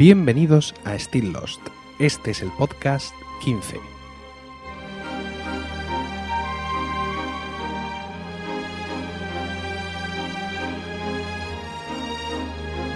Bienvenidos 0.00 0.74
a 0.86 0.98
Still 0.98 1.30
Lost. 1.30 1.60
Este 1.98 2.30
es 2.30 2.40
el 2.40 2.50
podcast 2.52 3.14
15. 3.44 3.76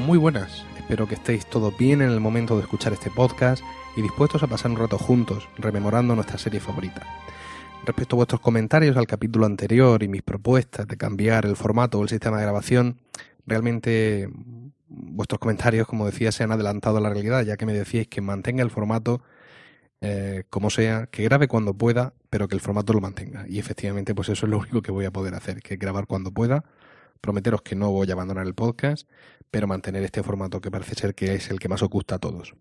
Muy 0.07 0.17
buenas, 0.17 0.65
espero 0.79 1.07
que 1.07 1.17
estéis 1.17 1.45
todos 1.45 1.77
bien 1.77 2.01
en 2.01 2.09
el 2.09 2.21
momento 2.21 2.57
de 2.57 2.63
escuchar 2.63 2.95
este 2.95 3.11
podcast 3.11 3.63
y 3.99 4.01
dispuestos 4.01 4.43
a 4.43 4.47
pasar 4.47 4.71
un 4.71 4.79
rato 4.79 4.97
juntos, 4.97 5.47
rememorando 5.59 6.15
nuestra 6.15 6.39
serie 6.39 6.61
favorita. 6.61 7.03
Respecto 7.85 8.17
a 8.17 8.21
vuestros 8.21 8.41
comentarios 8.41 8.97
al 8.97 9.07
capítulo 9.07 9.45
anterior 9.45 10.03
y 10.03 10.09
mis 10.09 10.23
propuestas 10.23 10.89
de 10.89 10.97
cambiar 10.97 11.45
el 11.45 11.57
formato 11.57 11.99
o 11.99 12.03
el 12.03 12.09
sistema 12.09 12.39
de 12.39 12.45
grabación, 12.45 12.99
realmente 13.47 14.31
vuestros 14.97 15.39
comentarios, 15.39 15.87
como 15.87 16.07
decía, 16.07 16.33
se 16.33 16.45
han 16.45 16.53
adelantado 16.53 16.99
a 16.99 17.01
la 17.01 17.11
realidad, 17.11 17.43
ya 17.45 17.57
que 17.57 17.67
me 17.67 17.73
decíais 17.73 18.09
que 18.09 18.21
mantenga 18.21 18.63
el 18.63 18.71
formato 18.71 19.23
eh, 20.01 20.45
como 20.51 20.69
sea, 20.69 21.07
que 21.07 21.25
grabe 21.25 21.49
cuando 21.49 21.75
pueda, 21.75 22.13
pero 22.29 22.47
que 22.47 22.55
el 22.55 22.61
formato 22.61 22.93
lo 22.93 23.01
mantenga. 23.01 23.47
Y 23.49 23.59
efectivamente, 23.59 24.15
pues 24.15 24.29
eso 24.29 24.47
es 24.47 24.51
lo 24.51 24.59
único 24.59 24.83
que 24.83 24.93
voy 24.93 25.07
a 25.07 25.11
poder 25.11 25.35
hacer, 25.35 25.63
que 25.63 25.77
grabar 25.77 26.07
cuando 26.07 26.31
pueda. 26.31 26.65
Prometeros 27.23 27.63
que 27.63 27.75
no 27.75 27.91
voy 27.91 28.11
a 28.11 28.13
abandonar 28.13 28.47
el 28.47 28.55
podcast, 28.55 29.09
pero 29.51 29.67
mantener 29.67 30.03
este 30.03 30.23
formato 30.23 30.61
que 30.61 30.71
parece 30.71 30.95
ser 30.95 31.15
que 31.15 31.35
es 31.35 31.51
el 31.51 31.59
que 31.59 31.69
más 31.69 31.83
os 31.83 31.89
gusta 31.89 32.17
a 32.17 32.19
todos. 32.19 32.55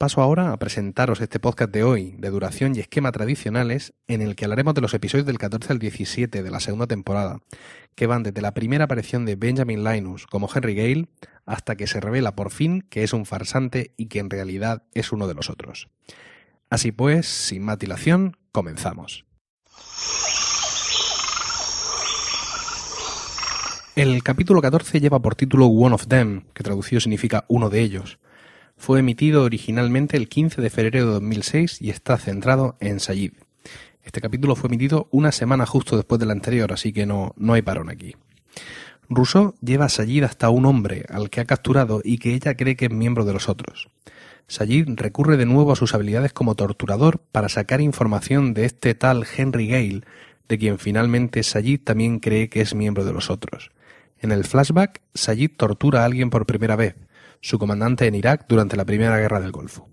Paso 0.00 0.22
ahora 0.22 0.50
a 0.50 0.58
presentaros 0.58 1.20
este 1.20 1.40
podcast 1.40 1.70
de 1.70 1.84
hoy, 1.84 2.14
de 2.16 2.30
duración 2.30 2.74
y 2.74 2.80
esquema 2.80 3.12
tradicionales, 3.12 3.92
en 4.08 4.22
el 4.22 4.34
que 4.34 4.46
hablaremos 4.46 4.72
de 4.72 4.80
los 4.80 4.94
episodios 4.94 5.26
del 5.26 5.36
14 5.36 5.74
al 5.74 5.78
17 5.78 6.42
de 6.42 6.50
la 6.50 6.58
segunda 6.58 6.86
temporada, 6.86 7.40
que 7.94 8.06
van 8.06 8.22
desde 8.22 8.40
la 8.40 8.54
primera 8.54 8.84
aparición 8.84 9.26
de 9.26 9.36
Benjamin 9.36 9.84
Linus 9.84 10.26
como 10.26 10.48
Henry 10.48 10.74
Gale 10.74 11.08
hasta 11.44 11.76
que 11.76 11.86
se 11.86 12.00
revela 12.00 12.34
por 12.34 12.50
fin 12.50 12.80
que 12.80 13.02
es 13.02 13.12
un 13.12 13.26
farsante 13.26 13.92
y 13.98 14.06
que 14.06 14.20
en 14.20 14.30
realidad 14.30 14.84
es 14.94 15.12
uno 15.12 15.28
de 15.28 15.34
los 15.34 15.50
otros. 15.50 15.90
Así 16.70 16.92
pues, 16.92 17.26
sin 17.26 17.62
matilación, 17.62 18.38
comenzamos. 18.52 19.26
El 23.96 24.22
capítulo 24.22 24.62
14 24.62 24.98
lleva 24.98 25.20
por 25.20 25.34
título 25.34 25.66
One 25.66 25.94
of 25.94 26.06
Them, 26.06 26.44
que 26.54 26.62
traducido 26.62 27.02
significa 27.02 27.44
uno 27.48 27.68
de 27.68 27.82
ellos. 27.82 28.18
Fue 28.80 29.00
emitido 29.00 29.42
originalmente 29.42 30.16
el 30.16 30.30
15 30.30 30.62
de 30.62 30.70
febrero 30.70 31.04
de 31.04 31.12
2006 31.12 31.82
y 31.82 31.90
está 31.90 32.16
centrado 32.16 32.78
en 32.80 32.98
Sayid. 32.98 33.32
Este 34.02 34.22
capítulo 34.22 34.56
fue 34.56 34.68
emitido 34.68 35.06
una 35.10 35.32
semana 35.32 35.66
justo 35.66 35.96
después 35.96 36.18
del 36.18 36.30
anterior, 36.30 36.72
así 36.72 36.90
que 36.90 37.04
no, 37.04 37.34
no 37.36 37.52
hay 37.52 37.60
parón 37.60 37.90
aquí. 37.90 38.16
Rousseau 39.10 39.54
lleva 39.60 39.84
a 39.84 39.90
Sayid 39.90 40.24
hasta 40.24 40.48
un 40.48 40.64
hombre 40.64 41.04
al 41.10 41.28
que 41.28 41.42
ha 41.42 41.44
capturado 41.44 42.00
y 42.02 42.16
que 42.16 42.32
ella 42.32 42.56
cree 42.56 42.74
que 42.74 42.86
es 42.86 42.90
miembro 42.90 43.26
de 43.26 43.34
los 43.34 43.50
otros. 43.50 43.90
Sayid 44.46 44.88
recurre 44.96 45.36
de 45.36 45.44
nuevo 45.44 45.72
a 45.72 45.76
sus 45.76 45.92
habilidades 45.92 46.32
como 46.32 46.54
torturador 46.54 47.20
para 47.32 47.50
sacar 47.50 47.82
información 47.82 48.54
de 48.54 48.64
este 48.64 48.94
tal 48.94 49.26
Henry 49.36 49.68
Gale, 49.68 50.04
de 50.48 50.58
quien 50.58 50.78
finalmente 50.78 51.42
Sayid 51.42 51.82
también 51.84 52.18
cree 52.18 52.48
que 52.48 52.62
es 52.62 52.74
miembro 52.74 53.04
de 53.04 53.12
los 53.12 53.28
otros. 53.28 53.72
En 54.20 54.32
el 54.32 54.44
flashback, 54.44 55.02
Sayid 55.12 55.50
tortura 55.58 56.00
a 56.00 56.06
alguien 56.06 56.30
por 56.30 56.46
primera 56.46 56.76
vez, 56.76 56.96
su 57.40 57.58
comandante 57.58 58.06
en 58.06 58.14
Irak 58.14 58.46
durante 58.48 58.76
la 58.76 58.84
Primera 58.84 59.18
Guerra 59.18 59.40
del 59.40 59.52
Golfo. 59.52 59.88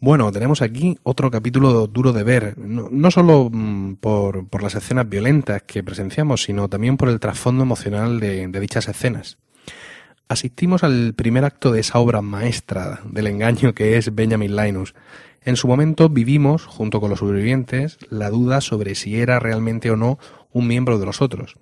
Bueno, 0.00 0.30
tenemos 0.32 0.60
aquí 0.60 0.98
otro 1.02 1.30
capítulo 1.30 1.86
duro 1.86 2.12
de 2.12 2.24
ver, 2.24 2.58
no, 2.58 3.10
solo 3.10 3.48
mm, 3.50 3.94
por, 3.96 4.62
las 4.62 4.74
escenas 4.74 5.08
violentas 5.08 5.62
que 5.62 5.82
presenciamos, 5.82 6.42
sino 6.42 6.68
también 6.68 6.98
por 6.98 7.08
el 7.08 7.20
trasfondo 7.20 7.62
emocional 7.62 8.20
de, 8.20 8.46
de 8.48 8.60
dichas 8.60 8.86
escenas. 8.86 9.38
Asistimos 10.28 10.84
al 10.84 11.14
primer 11.14 11.46
acto 11.46 11.72
de 11.72 11.80
esa 11.80 11.98
obra 12.00 12.20
maestra 12.20 13.00
del 13.06 13.28
engaño 13.28 13.74
que 13.74 13.96
es 13.96 14.14
Benjamin 14.14 14.56
Linus. 14.56 14.94
En 15.42 15.56
su 15.56 15.68
momento 15.68 16.10
vivimos, 16.10 16.66
junto 16.66 17.00
con 17.00 17.08
los 17.08 17.20
sobrevivientes, 17.20 17.98
la 18.10 18.28
duda 18.28 18.60
sobre 18.60 18.94
si 18.94 19.18
era 19.18 19.38
realmente 19.38 19.90
o 19.90 19.96
no 19.96 20.18
un 20.52 20.66
miembro 20.66 20.98
de 20.98 21.06
los 21.06 21.22
otros. 21.22 21.56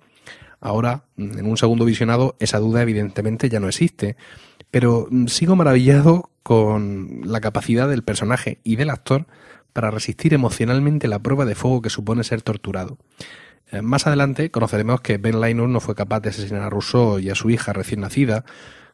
Ahora, 0.59 1.03
en 1.17 1.45
un 1.45 1.57
segundo 1.57 1.83
visionado, 1.83 2.37
esa 2.39 2.59
duda 2.59 2.81
evidentemente 2.81 3.49
ya 3.49 3.59
no 3.59 3.67
existe, 3.67 4.15
pero 4.73 5.07
mm, 5.11 5.27
sigo 5.27 5.55
maravillado 5.55 6.31
con 6.41 7.21
la 7.25 7.41
capacidad 7.41 7.87
del 7.87 8.01
personaje 8.01 8.57
y 8.63 8.75
del 8.75 8.89
actor 8.89 9.27
para 9.71 9.91
resistir 9.91 10.33
emocionalmente 10.33 11.07
la 11.07 11.19
prueba 11.19 11.45
de 11.45 11.53
fuego 11.53 11.83
que 11.83 11.91
supone 11.91 12.23
ser 12.23 12.41
torturado. 12.41 12.97
Eh, 13.71 13.83
más 13.83 14.07
adelante 14.07 14.49
conoceremos 14.49 15.01
que 15.01 15.19
Ben 15.19 15.39
Linus 15.39 15.69
no 15.69 15.79
fue 15.79 15.93
capaz 15.93 16.21
de 16.21 16.29
asesinar 16.29 16.63
a 16.63 16.71
Rousseau 16.71 17.19
y 17.19 17.29
a 17.29 17.35
su 17.35 17.51
hija 17.51 17.71
recién 17.71 18.01
nacida, 18.01 18.45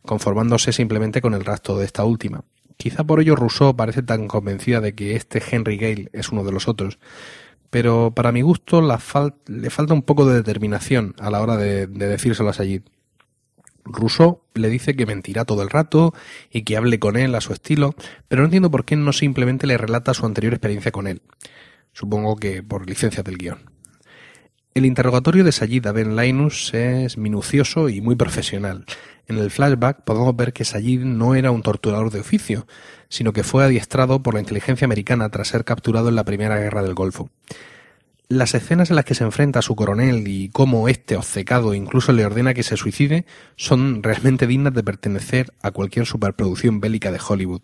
conformándose 0.01 0.73
simplemente 0.73 1.21
con 1.21 1.33
el 1.33 1.45
rastro 1.45 1.77
de 1.77 1.85
esta 1.85 2.03
última. 2.03 2.43
Quizá 2.75 3.05
por 3.05 3.21
ello 3.21 3.37
Rousseau 3.37 3.73
parece 3.73 4.03
tan 4.03 4.27
convencida 4.27 4.81
de 4.81 4.95
que 4.95 5.15
este 5.15 5.41
Henry 5.49 5.77
Gale 5.77 6.09
es 6.11 6.27
uno 6.27 6.43
de 6.43 6.51
los 6.51 6.67
otros, 6.67 6.99
pero 7.69 8.11
para 8.13 8.33
mi 8.33 8.41
gusto 8.41 8.81
le 8.81 9.69
falta 9.69 9.93
un 9.93 10.01
poco 10.01 10.25
de 10.25 10.35
determinación 10.35 11.15
a 11.19 11.29
la 11.29 11.41
hora 11.41 11.55
de, 11.55 11.87
de 11.87 12.07
decírselo 12.09 12.49
a 12.49 12.53
Sayid. 12.53 12.81
Rousseau 13.85 14.41
le 14.53 14.69
dice 14.69 14.95
que 14.95 15.05
mentirá 15.05 15.45
todo 15.45 15.63
el 15.63 15.69
rato 15.69 16.13
y 16.51 16.63
que 16.63 16.77
hable 16.77 16.99
con 16.99 17.17
él 17.17 17.35
a 17.35 17.41
su 17.41 17.53
estilo, 17.53 17.95
pero 18.27 18.41
no 18.41 18.45
entiendo 18.45 18.71
por 18.71 18.85
qué 18.85 18.95
no 18.95 19.13
simplemente 19.13 19.67
le 19.67 19.77
relata 19.77 20.13
su 20.13 20.25
anterior 20.25 20.53
experiencia 20.53 20.91
con 20.91 21.07
él. 21.07 21.21
Supongo 21.93 22.35
que 22.35 22.63
por 22.63 22.87
licencia 22.87 23.23
del 23.23 23.37
guion. 23.37 23.59
El 24.75 24.85
interrogatorio 24.85 25.43
de 25.43 25.51
Sayid 25.51 25.87
a 25.87 25.91
Ben 25.91 26.15
Linus 26.15 26.73
es 26.73 27.17
minucioso 27.17 27.89
y 27.89 28.01
muy 28.01 28.15
profesional. 28.15 28.85
En 29.27 29.37
el 29.37 29.51
flashback 29.51 30.03
podemos 30.03 30.35
ver 30.35 30.53
que 30.53 30.63
Sayid 30.63 31.01
no 31.01 31.35
era 31.35 31.51
un 31.51 31.63
torturador 31.63 32.11
de 32.11 32.19
oficio, 32.19 32.67
sino 33.09 33.33
que 33.33 33.43
fue 33.43 33.65
adiestrado 33.65 34.21
por 34.21 34.35
la 34.35 34.39
inteligencia 34.39 34.85
americana 34.85 35.29
tras 35.29 35.49
ser 35.49 35.65
capturado 35.65 36.09
en 36.09 36.15
la 36.15 36.23
Primera 36.23 36.57
Guerra 36.57 36.83
del 36.83 36.93
Golfo. 36.93 37.29
Las 38.31 38.53
escenas 38.53 38.91
en 38.91 38.95
las 38.95 39.05
que 39.05 39.15
se 39.15 39.23
enfrenta 39.23 39.57
a 39.57 39.63
su 39.63 39.75
coronel 39.75 40.27
y 40.27 40.49
cómo 40.49 40.87
este 40.87 41.17
obcecado 41.17 41.73
incluso 41.73 42.13
le 42.13 42.27
ordena 42.27 42.53
que 42.53 42.61
se 42.61 42.77
suicide 42.77 43.25
son 43.55 44.03
realmente 44.03 44.45
dignas 44.45 44.75
de 44.75 44.83
pertenecer 44.83 45.51
a 45.63 45.71
cualquier 45.71 46.05
superproducción 46.05 46.79
bélica 46.79 47.11
de 47.11 47.19
Hollywood. 47.27 47.63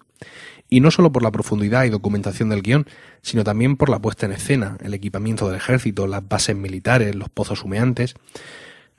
Y 0.67 0.79
no 0.79 0.89
solo 0.89 1.11
por 1.11 1.21
la 1.21 1.29
profundidad 1.29 1.83
y 1.83 1.91
documentación 1.91 2.49
del 2.49 2.63
guion, 2.63 2.87
sino 3.21 3.43
también 3.43 3.77
por 3.77 3.89
la 3.89 3.99
puesta 3.99 4.25
en 4.25 4.31
escena, 4.31 4.79
el 4.81 4.95
equipamiento 4.95 5.47
del 5.47 5.57
ejército, 5.57 6.07
las 6.07 6.27
bases 6.27 6.55
militares, 6.55 7.13
los 7.13 7.29
pozos 7.29 7.63
humeantes. 7.63 8.15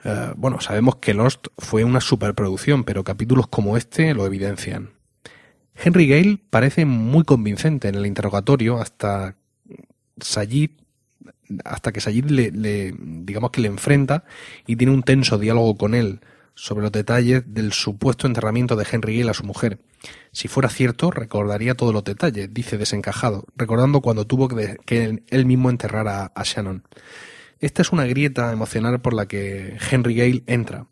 Eh, 0.04 0.34
bueno, 0.37 0.60
sabemos 0.60 0.97
que 0.97 1.15
Lost 1.15 1.48
fue 1.59 1.83
una 1.83 2.00
superproducción, 2.00 2.84
pero 2.84 3.03
capítulos 3.03 3.48
como 3.48 3.77
este 3.77 4.15
lo 4.15 4.25
evidencian. 4.25 4.91
Henry 5.75 6.06
Gale 6.06 6.38
parece 6.48 6.84
muy 6.84 7.25
convincente 7.25 7.88
en 7.88 7.97
el 7.97 8.06
interrogatorio 8.06 8.81
hasta 8.81 9.34
Sayid 10.21 10.71
hasta 11.65 11.93
que 11.93 12.01
Sayid 12.01 12.27
le, 12.27 12.95
digamos 12.99 13.51
que 13.51 13.61
le 13.61 13.69
enfrenta 13.69 14.25
y 14.67 14.77
tiene 14.77 14.93
un 14.93 15.03
tenso 15.03 15.39
diálogo 15.39 15.77
con 15.77 15.95
él 15.95 16.21
sobre 16.55 16.83
los 16.83 16.93
detalles 16.93 17.43
del 17.47 17.73
supuesto 17.73 18.27
enterramiento 18.27 18.77
de 18.77 18.87
Henry 18.91 19.19
Gale 19.19 19.31
a 19.31 19.34
su 19.34 19.45
mujer. 19.45 19.79
Si 20.33 20.49
fuera 20.49 20.69
cierto, 20.69 21.11
recordaría 21.11 21.75
todos 21.75 21.93
los 21.93 22.05
detalles, 22.05 22.53
dice 22.53 22.79
desencajado, 22.79 23.45
recordando 23.57 24.01
cuando 24.01 24.27
tuvo 24.27 24.49
que, 24.49 24.77
que 24.84 25.23
él 25.29 25.47
mismo 25.47 25.71
enterrar 25.71 26.09
a, 26.09 26.27
a, 26.27 26.43
Shannon. 26.45 26.84
Esta 27.61 27.83
es 27.83 27.93
una 27.93 28.07
grieta 28.07 28.53
emocional 28.53 29.01
por 29.01 29.15
la 29.15 29.27
que 29.27 29.77
Henry 29.91 30.15
Gale 30.15 30.43
entra. 30.47 30.87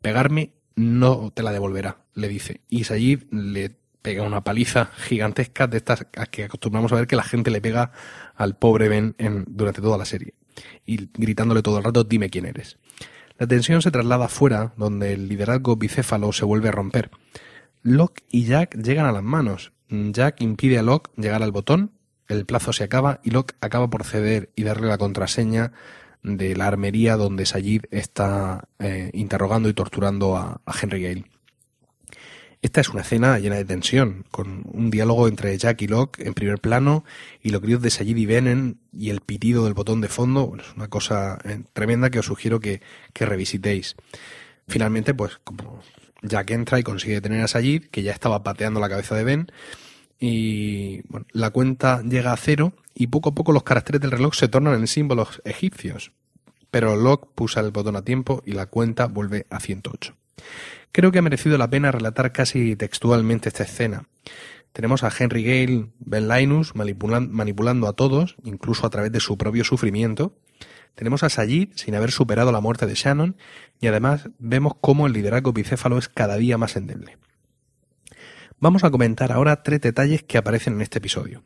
Pegarme 0.00 0.52
no 0.74 1.32
te 1.34 1.42
la 1.42 1.52
devolverá, 1.52 1.98
le 2.14 2.28
dice. 2.28 2.60
Y 2.68 2.84
Sayid 2.84 3.24
le 3.30 3.76
pega 4.02 4.24
una 4.24 4.44
paliza 4.44 4.90
gigantesca 4.96 5.66
de 5.66 5.78
estas 5.78 6.06
que 6.30 6.44
acostumbramos 6.44 6.92
a 6.92 6.96
ver 6.96 7.06
que 7.06 7.16
la 7.16 7.22
gente 7.22 7.50
le 7.50 7.60
pega 7.60 7.92
al 8.34 8.56
pobre 8.56 8.88
Ben 8.88 9.14
en, 9.18 9.44
durante 9.46 9.80
toda 9.80 9.96
la 9.96 10.04
serie. 10.04 10.34
Y 10.84 11.08
gritándole 11.14 11.62
todo 11.62 11.78
el 11.78 11.84
rato, 11.84 12.04
dime 12.04 12.28
quién 12.28 12.44
eres. 12.44 12.78
La 13.38 13.46
tensión 13.46 13.80
se 13.80 13.90
traslada 13.90 14.26
afuera, 14.26 14.74
donde 14.76 15.14
el 15.14 15.28
liderazgo 15.28 15.76
bicéfalo 15.76 16.32
se 16.32 16.44
vuelve 16.44 16.68
a 16.68 16.72
romper. 16.72 17.10
Locke 17.82 18.22
y 18.30 18.44
Jack 18.44 18.76
llegan 18.76 19.06
a 19.06 19.12
las 19.12 19.22
manos. 19.22 19.72
Jack 19.88 20.40
impide 20.40 20.78
a 20.78 20.82
Locke 20.82 21.10
llegar 21.16 21.42
al 21.42 21.52
botón, 21.52 21.92
el 22.28 22.46
plazo 22.46 22.72
se 22.72 22.84
acaba 22.84 23.20
y 23.22 23.30
Locke 23.30 23.56
acaba 23.60 23.90
por 23.90 24.04
ceder 24.04 24.50
y 24.56 24.62
darle 24.62 24.88
la 24.88 24.98
contraseña 24.98 25.72
de 26.22 26.54
la 26.56 26.66
armería 26.66 27.16
donde 27.16 27.46
Sayid 27.46 27.82
está 27.90 28.68
eh, 28.78 29.10
interrogando 29.12 29.68
y 29.68 29.74
torturando 29.74 30.36
a 30.36 30.60
Henry 30.80 31.02
Gale. 31.02 31.31
Esta 32.62 32.80
es 32.80 32.90
una 32.90 33.02
escena 33.02 33.40
llena 33.40 33.56
de 33.56 33.64
tensión, 33.64 34.24
con 34.30 34.62
un 34.72 34.92
diálogo 34.92 35.26
entre 35.26 35.58
Jack 35.58 35.82
y 35.82 35.88
Locke 35.88 36.24
en 36.24 36.32
primer 36.32 36.60
plano 36.60 37.04
y 37.42 37.50
los 37.50 37.60
gritos 37.60 37.82
de 37.82 37.90
Sayid 37.90 38.16
y 38.16 38.24
Benen 38.24 38.78
y 38.92 39.10
el 39.10 39.20
pitido 39.20 39.64
del 39.64 39.74
botón 39.74 40.00
de 40.00 40.06
fondo. 40.06 40.54
es 40.56 40.72
una 40.76 40.86
cosa 40.86 41.40
eh, 41.42 41.64
tremenda 41.72 42.10
que 42.10 42.20
os 42.20 42.26
sugiero 42.26 42.60
que, 42.60 42.80
que 43.12 43.26
revisitéis. 43.26 43.96
Finalmente, 44.68 45.12
pues 45.12 45.40
como 45.42 45.82
Jack 46.22 46.52
entra 46.52 46.78
y 46.78 46.84
consigue 46.84 47.14
detener 47.14 47.42
a 47.42 47.48
Sayid, 47.48 47.86
que 47.86 48.04
ya 48.04 48.12
estaba 48.12 48.44
pateando 48.44 48.78
la 48.78 48.88
cabeza 48.88 49.16
de 49.16 49.24
Ben, 49.24 49.52
y 50.20 51.02
bueno, 51.08 51.26
la 51.32 51.50
cuenta 51.50 52.00
llega 52.02 52.32
a 52.32 52.36
cero 52.36 52.74
y 52.94 53.08
poco 53.08 53.30
a 53.30 53.34
poco 53.34 53.50
los 53.50 53.64
caracteres 53.64 54.00
del 54.00 54.12
reloj 54.12 54.34
se 54.34 54.46
tornan 54.46 54.78
en 54.78 54.86
símbolos 54.86 55.42
egipcios. 55.44 56.12
Pero 56.70 56.94
Locke 56.94 57.28
pulsa 57.34 57.58
el 57.58 57.72
botón 57.72 57.96
a 57.96 58.02
tiempo 58.02 58.40
y 58.46 58.52
la 58.52 58.66
cuenta 58.66 59.06
vuelve 59.06 59.46
a 59.50 59.58
108. 59.58 60.14
Creo 60.92 61.10
que 61.10 61.18
ha 61.18 61.22
merecido 61.22 61.58
la 61.58 61.70
pena 61.70 61.90
relatar 61.90 62.32
casi 62.32 62.76
textualmente 62.76 63.48
esta 63.48 63.64
escena. 63.64 64.08
Tenemos 64.72 65.04
a 65.04 65.12
Henry 65.16 65.44
Gale, 65.44 65.88
Ben 65.98 66.28
Linus, 66.28 66.74
manipulando 66.74 67.88
a 67.88 67.92
todos, 67.92 68.36
incluso 68.44 68.86
a 68.86 68.90
través 68.90 69.12
de 69.12 69.20
su 69.20 69.36
propio 69.36 69.64
sufrimiento. 69.64 70.34
Tenemos 70.94 71.22
a 71.22 71.30
Sayid 71.30 71.70
sin 71.74 71.94
haber 71.94 72.10
superado 72.10 72.52
la 72.52 72.60
muerte 72.60 72.86
de 72.86 72.94
Shannon 72.94 73.36
y 73.80 73.86
además 73.86 74.28
vemos 74.38 74.74
cómo 74.80 75.06
el 75.06 75.12
liderazgo 75.12 75.52
bicéfalo 75.52 75.98
es 75.98 76.08
cada 76.08 76.36
día 76.36 76.58
más 76.58 76.76
endeble. 76.76 77.18
Vamos 78.60 78.84
a 78.84 78.90
comentar 78.90 79.32
ahora 79.32 79.62
tres 79.62 79.80
detalles 79.80 80.22
que 80.22 80.38
aparecen 80.38 80.74
en 80.74 80.82
este 80.82 80.98
episodio. 80.98 81.42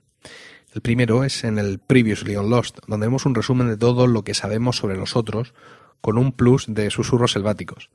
El 0.74 0.82
primero 0.82 1.24
es 1.24 1.44
en 1.44 1.58
el 1.58 1.78
Previously 1.78 2.36
on 2.36 2.50
Lost, 2.50 2.80
donde 2.86 3.06
vemos 3.06 3.24
un 3.24 3.34
resumen 3.34 3.68
de 3.68 3.78
todo 3.78 4.06
lo 4.06 4.22
que 4.22 4.34
sabemos 4.34 4.76
sobre 4.76 4.96
los 4.96 5.16
otros, 5.16 5.54
con 6.00 6.18
un 6.18 6.32
plus 6.32 6.66
de 6.68 6.90
susurros 6.90 7.32
selváticos 7.32 7.90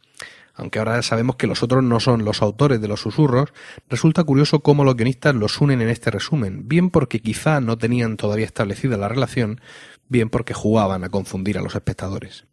aunque 0.53 0.79
ahora 0.79 1.01
sabemos 1.01 1.35
que 1.35 1.47
los 1.47 1.63
otros 1.63 1.83
no 1.83 1.99
son 1.99 2.25
los 2.25 2.41
autores 2.41 2.81
de 2.81 2.87
los 2.87 3.01
susurros, 3.01 3.53
resulta 3.89 4.23
curioso 4.23 4.59
cómo 4.59 4.83
los 4.83 4.95
guionistas 4.95 5.35
los 5.35 5.59
unen 5.61 5.81
en 5.81 5.89
este 5.89 6.11
resumen, 6.11 6.67
bien 6.67 6.89
porque 6.89 7.21
quizá 7.21 7.61
no 7.61 7.77
tenían 7.77 8.17
todavía 8.17 8.45
establecida 8.45 8.97
la 8.97 9.07
relación, 9.07 9.61
bien 10.09 10.29
porque 10.29 10.53
jugaban 10.53 11.03
a 11.03 11.09
confundir 11.09 11.57
a 11.57 11.61
los 11.61 11.75
espectadores. 11.75 12.45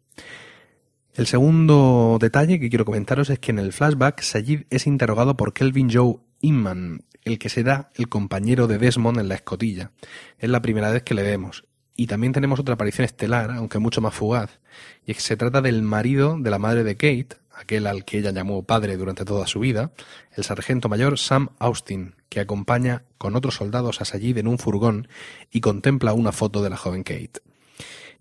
El 1.13 1.27
segundo 1.27 2.17
detalle 2.19 2.59
que 2.59 2.69
quiero 2.69 2.85
comentaros 2.85 3.29
es 3.29 3.39
que 3.39 3.51
en 3.51 3.59
el 3.59 3.73
flashback 3.73 4.21
Sayid 4.21 4.63
es 4.69 4.87
interrogado 4.87 5.35
por 5.35 5.53
Kelvin 5.53 5.89
Joe 5.91 6.17
Inman, 6.39 7.03
el 7.23 7.37
que 7.37 7.49
será 7.49 7.91
el 7.95 8.07
compañero 8.07 8.67
de 8.67 8.77
Desmond 8.77 9.19
en 9.19 9.27
la 9.27 9.35
escotilla. 9.35 9.91
Es 10.37 10.49
la 10.49 10.61
primera 10.61 10.91
vez 10.91 11.03
que 11.03 11.13
le 11.13 11.23
vemos. 11.23 11.65
Y 11.99 12.07
también 12.07 12.31
tenemos 12.31 12.61
otra 12.61 12.75
aparición 12.75 13.03
estelar, 13.03 13.51
aunque 13.51 13.77
mucho 13.77 13.99
más 13.99 14.13
fugaz, 14.13 14.61
y 15.05 15.13
que 15.13 15.19
se 15.19 15.35
trata 15.35 15.61
del 15.61 15.81
marido 15.81 16.37
de 16.39 16.49
la 16.49 16.57
madre 16.57 16.85
de 16.85 16.95
Kate, 16.95 17.35
aquel 17.53 17.87
al 17.87 18.05
que 18.05 18.19
ella 18.19 18.31
llamó 18.31 18.63
padre 18.63 18.95
durante 18.95 19.25
toda 19.25 19.47
su 19.47 19.59
vida, 19.59 19.91
el 20.33 20.45
sargento 20.45 20.87
mayor 20.87 21.19
Sam 21.19 21.49
Austin, 21.59 22.15
que 22.29 22.39
acompaña 22.39 23.03
con 23.17 23.35
otros 23.35 23.55
soldados 23.55 23.99
a 23.99 24.05
Sayid 24.05 24.37
en 24.37 24.47
un 24.47 24.59
furgón 24.59 25.09
y 25.51 25.59
contempla 25.59 26.13
una 26.13 26.31
foto 26.31 26.63
de 26.63 26.69
la 26.69 26.77
joven 26.77 27.03
Kate. 27.03 27.41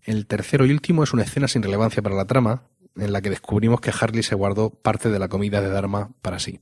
El 0.03 0.27
tercero 0.27 0.67
y 0.67 0.73
último 0.73 1.05
es 1.05 1.13
una 1.13 1.23
escena 1.23 1.47
sin 1.47 1.63
relevancia 1.63 2.03
para 2.03 2.17
la 2.17 2.27
trama, 2.27 2.65
en 2.97 3.13
la 3.13 3.23
que 3.23 3.31
descubrimos 3.31 3.81
que 3.81 3.93
Harley 3.93 4.25
se 4.25 4.35
guardó 4.35 4.71
parte 4.71 5.09
de 5.09 5.21
la 5.21 5.29
comida 5.29 5.61
de 5.61 5.69
Dharma 5.69 6.11
para 6.21 6.41
sí. 6.41 6.59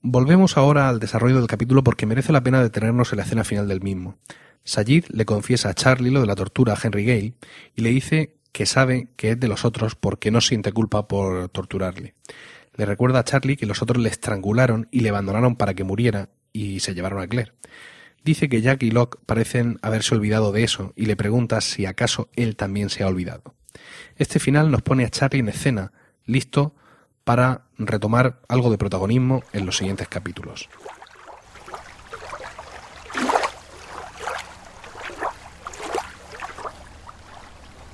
Volvemos 0.00 0.56
ahora 0.56 0.88
al 0.88 1.00
desarrollo 1.00 1.36
del 1.36 1.48
capítulo 1.48 1.84
porque 1.84 2.06
merece 2.06 2.32
la 2.32 2.42
pena 2.42 2.62
detenernos 2.62 3.12
en 3.12 3.18
la 3.18 3.24
escena 3.24 3.44
final 3.44 3.68
del 3.68 3.82
mismo. 3.82 4.16
Sayid 4.64 5.06
le 5.08 5.24
confiesa 5.24 5.70
a 5.70 5.74
Charlie 5.74 6.10
lo 6.10 6.20
de 6.20 6.26
la 6.26 6.34
tortura 6.34 6.74
a 6.74 6.78
Henry 6.82 7.04
Gale 7.04 7.34
y 7.74 7.82
le 7.82 7.90
dice 7.90 8.36
que 8.52 8.66
sabe 8.66 9.08
que 9.16 9.30
es 9.30 9.40
de 9.40 9.48
los 9.48 9.64
otros 9.64 9.94
porque 9.94 10.30
no 10.30 10.40
siente 10.40 10.72
culpa 10.72 11.08
por 11.08 11.48
torturarle. 11.48 12.14
Le 12.74 12.86
recuerda 12.86 13.20
a 13.20 13.24
Charlie 13.24 13.56
que 13.56 13.66
los 13.66 13.82
otros 13.82 14.02
le 14.02 14.08
estrangularon 14.08 14.88
y 14.90 15.00
le 15.00 15.08
abandonaron 15.08 15.56
para 15.56 15.74
que 15.74 15.84
muriera 15.84 16.30
y 16.52 16.80
se 16.80 16.94
llevaron 16.94 17.20
a 17.20 17.26
Claire. 17.26 17.52
Dice 18.24 18.48
que 18.48 18.62
Jack 18.62 18.82
y 18.82 18.90
Locke 18.90 19.18
parecen 19.26 19.78
haberse 19.82 20.14
olvidado 20.14 20.52
de 20.52 20.62
eso 20.62 20.92
y 20.94 21.06
le 21.06 21.16
pregunta 21.16 21.60
si 21.60 21.86
acaso 21.86 22.30
él 22.34 22.56
también 22.56 22.88
se 22.88 23.02
ha 23.02 23.08
olvidado. 23.08 23.54
Este 24.16 24.38
final 24.38 24.70
nos 24.70 24.82
pone 24.82 25.04
a 25.04 25.10
Charlie 25.10 25.40
en 25.40 25.48
escena, 25.48 25.92
listo 26.24 26.74
para 27.24 27.66
retomar 27.78 28.40
algo 28.48 28.70
de 28.70 28.78
protagonismo 28.78 29.42
en 29.52 29.66
los 29.66 29.76
siguientes 29.76 30.08
capítulos. 30.08 30.68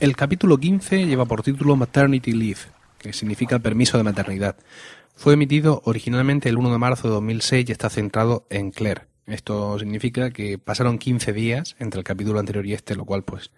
El 0.00 0.14
capítulo 0.14 0.58
15 0.58 1.06
lleva 1.06 1.24
por 1.24 1.42
título 1.42 1.74
Maternity 1.74 2.30
Leave, 2.30 2.60
que 2.98 3.12
significa 3.12 3.58
permiso 3.58 3.98
de 3.98 4.04
maternidad. 4.04 4.54
Fue 5.16 5.34
emitido 5.34 5.82
originalmente 5.86 6.48
el 6.48 6.56
1 6.56 6.70
de 6.70 6.78
marzo 6.78 7.08
de 7.08 7.14
2006 7.14 7.68
y 7.68 7.72
está 7.72 7.90
centrado 7.90 8.46
en 8.48 8.70
Claire. 8.70 9.06
Esto 9.26 9.76
significa 9.76 10.30
que 10.30 10.56
pasaron 10.56 10.98
15 10.98 11.32
días 11.32 11.74
entre 11.80 11.98
el 11.98 12.04
capítulo 12.04 12.38
anterior 12.38 12.64
y 12.64 12.74
este, 12.74 12.94
lo 12.94 13.04
cual 13.06 13.24
pues 13.24 13.50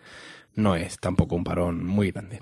no 0.54 0.76
es 0.76 0.98
tampoco 0.98 1.36
un 1.36 1.44
parón 1.44 1.84
muy 1.84 2.10
grande. 2.10 2.40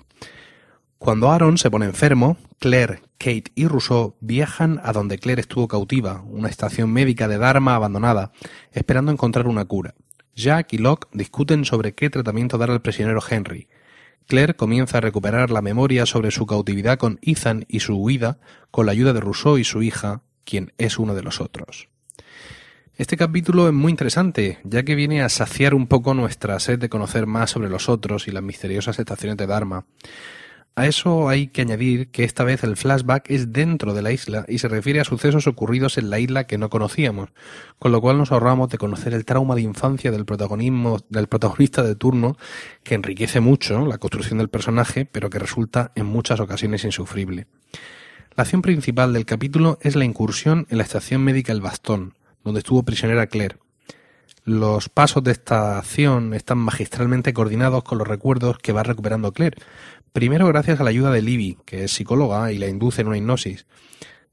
Cuando 0.97 1.29
Aaron 1.29 1.57
se 1.57 1.69
pone 1.69 1.85
enfermo, 1.85 2.37
Claire, 2.57 3.01
Kate 3.17 3.51
y 3.53 3.67
Rousseau 3.67 4.15
viajan 4.21 4.79
a 4.81 4.93
donde 4.93 5.19
Claire 5.19 5.41
estuvo 5.41 5.67
cautiva, 5.67 6.21
una 6.25 6.47
estación 6.47 6.89
médica 6.93 7.27
de 7.27 7.37
Dharma 7.37 7.75
abandonada, 7.75 8.31
esperando 8.71 9.11
encontrar 9.11 9.47
una 9.47 9.65
cura. 9.65 9.93
Jack 10.35 10.71
y 10.71 10.77
Locke 10.77 11.09
discuten 11.11 11.65
sobre 11.65 11.95
qué 11.95 12.09
tratamiento 12.09 12.57
dar 12.57 12.71
al 12.71 12.81
prisionero 12.81 13.19
Henry, 13.29 13.67
Claire 14.27 14.55
comienza 14.55 14.97
a 14.97 15.01
recuperar 15.01 15.49
la 15.49 15.61
memoria 15.61 16.05
sobre 16.05 16.31
su 16.31 16.45
cautividad 16.45 16.97
con 16.97 17.19
Ethan 17.21 17.65
y 17.67 17.79
su 17.79 17.95
huida 17.95 18.39
con 18.71 18.85
la 18.85 18.91
ayuda 18.91 19.13
de 19.13 19.21
Rousseau 19.21 19.57
y 19.57 19.63
su 19.63 19.81
hija, 19.81 20.21
quien 20.43 20.73
es 20.77 20.99
uno 20.99 21.15
de 21.15 21.23
los 21.23 21.41
otros. 21.41 21.89
Este 22.95 23.15
capítulo 23.15 23.67
es 23.67 23.73
muy 23.73 23.91
interesante, 23.91 24.59
ya 24.65 24.83
que 24.83 24.93
viene 24.93 25.21
a 25.21 25.29
saciar 25.29 25.73
un 25.73 25.87
poco 25.87 26.13
nuestra 26.13 26.59
sed 26.59 26.79
de 26.79 26.89
conocer 26.89 27.27
más 27.27 27.49
sobre 27.49 27.69
los 27.69 27.87
otros 27.87 28.27
y 28.27 28.31
las 28.31 28.43
misteriosas 28.43 28.99
estaciones 28.99 29.37
de 29.37 29.47
Dharma. 29.47 29.85
A 30.75 30.87
eso 30.87 31.27
hay 31.27 31.47
que 31.47 31.61
añadir 31.61 32.09
que 32.09 32.23
esta 32.23 32.45
vez 32.45 32.63
el 32.63 32.77
flashback 32.77 33.29
es 33.29 33.51
dentro 33.51 33.93
de 33.93 34.01
la 34.01 34.11
isla 34.11 34.45
y 34.47 34.59
se 34.59 34.69
refiere 34.69 35.01
a 35.01 35.03
sucesos 35.03 35.45
ocurridos 35.45 35.97
en 35.97 36.09
la 36.09 36.19
isla 36.19 36.45
que 36.45 36.57
no 36.57 36.69
conocíamos, 36.69 37.29
con 37.79 37.91
lo 37.91 37.99
cual 37.99 38.17
nos 38.17 38.31
ahorramos 38.31 38.69
de 38.69 38.77
conocer 38.77 39.13
el 39.13 39.25
trauma 39.25 39.55
de 39.55 39.61
infancia 39.61 40.09
del 40.09 40.25
protagonismo 40.25 40.99
del 41.09 41.27
protagonista 41.27 41.83
de 41.83 41.95
turno, 41.95 42.37
que 42.83 42.95
enriquece 42.95 43.41
mucho 43.41 43.85
la 43.85 43.97
construcción 43.97 44.37
del 44.37 44.49
personaje, 44.49 45.05
pero 45.05 45.29
que 45.29 45.39
resulta 45.39 45.91
en 45.95 46.05
muchas 46.05 46.39
ocasiones 46.39 46.85
insufrible. 46.85 47.47
La 48.35 48.43
acción 48.43 48.61
principal 48.61 49.11
del 49.11 49.25
capítulo 49.25 49.79
es 49.81 49.97
la 49.97 50.05
incursión 50.05 50.65
en 50.69 50.77
la 50.77 50.83
estación 50.85 51.21
médica 51.21 51.51
El 51.51 51.59
Bastón, 51.59 52.13
donde 52.45 52.59
estuvo 52.59 52.83
prisionera 52.83 53.27
Claire. 53.27 53.57
Los 54.45 54.89
pasos 54.89 55.23
de 55.23 55.31
esta 55.31 55.77
acción 55.77 56.33
están 56.33 56.57
magistralmente 56.57 57.33
coordinados 57.33 57.83
con 57.83 57.97
los 57.97 58.07
recuerdos 58.07 58.57
que 58.57 58.71
va 58.71 58.83
recuperando 58.83 59.33
Claire, 59.33 59.57
Primero 60.13 60.47
gracias 60.47 60.79
a 60.79 60.83
la 60.83 60.89
ayuda 60.89 61.11
de 61.11 61.21
Libby, 61.21 61.57
que 61.65 61.83
es 61.83 61.91
psicóloga 61.91 62.51
y 62.51 62.57
la 62.57 62.67
induce 62.67 63.01
en 63.01 63.07
una 63.07 63.17
hipnosis. 63.17 63.65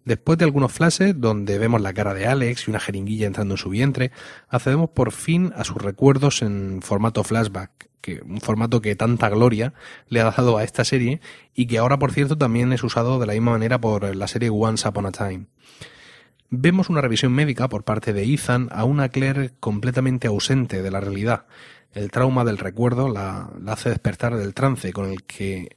Después 0.07 0.39
de 0.39 0.45
algunos 0.45 0.73
flashes 0.73 1.21
donde 1.21 1.59
vemos 1.59 1.81
la 1.81 1.93
cara 1.93 2.15
de 2.15 2.27
Alex 2.27 2.67
y 2.67 2.71
una 2.71 2.81
jeringuilla 2.81 3.27
entrando 3.27 3.55
en 3.55 3.59
su 3.59 3.69
vientre, 3.69 4.13
accedemos 4.49 4.91
por 4.91 5.11
fin 5.11 5.53
a 5.57 5.65
sus 5.65 5.77
recuerdos 5.77 6.43
en 6.43 6.81
formato 6.81 7.25
flashback, 7.25 7.91
que 8.01 8.23
un 8.25 8.41
formato 8.41 8.81
que 8.81 8.95
tanta 8.95 9.29
gloria 9.29 9.75
le 10.09 10.21
ha 10.21 10.31
dado 10.31 10.57
a 10.57 10.65
esta 10.65 10.85
serie 10.85 11.21
y 11.55 11.67
que 11.67 11.79
ahora 11.79 11.99
por 11.99 12.13
cierto 12.13 12.39
también 12.39 12.73
es 12.73 12.85
usado 12.85 13.19
de 13.19 13.27
la 13.27 13.33
misma 13.33 13.51
manera 13.51 13.81
por 13.81 14.15
la 14.15 14.29
serie 14.29 14.49
Once 14.49 14.89
Upon 14.89 15.07
a 15.07 15.13
Time. 15.13 15.47
Vemos 16.51 16.89
una 16.89 17.01
revisión 17.01 17.33
médica 17.33 17.69
por 17.69 17.83
parte 17.83 18.13
de 18.13 18.23
Ethan 18.33 18.69
a 18.71 18.85
una 18.85 19.09
Claire 19.09 19.55
completamente 19.59 20.29
ausente 20.29 20.81
de 20.81 20.91
la 20.93 21.01
realidad, 21.01 21.47
el 21.97 22.11
trauma 22.11 22.45
del 22.45 22.59
recuerdo 22.59 23.09
la, 23.09 23.51
hace 23.67 23.89
despertar 23.89 24.37
del 24.37 24.53
trance 24.53 24.93
con 24.93 25.11
el 25.11 25.23
que 25.25 25.77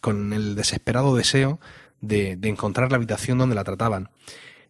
con 0.00 0.32
el 0.32 0.56
desesperado 0.56 1.14
deseo 1.14 1.60
de, 2.00 2.32
encontrar 2.42 2.90
la 2.90 2.96
habitación 2.96 3.38
donde 3.38 3.54
la 3.54 3.64
trataban, 3.64 4.08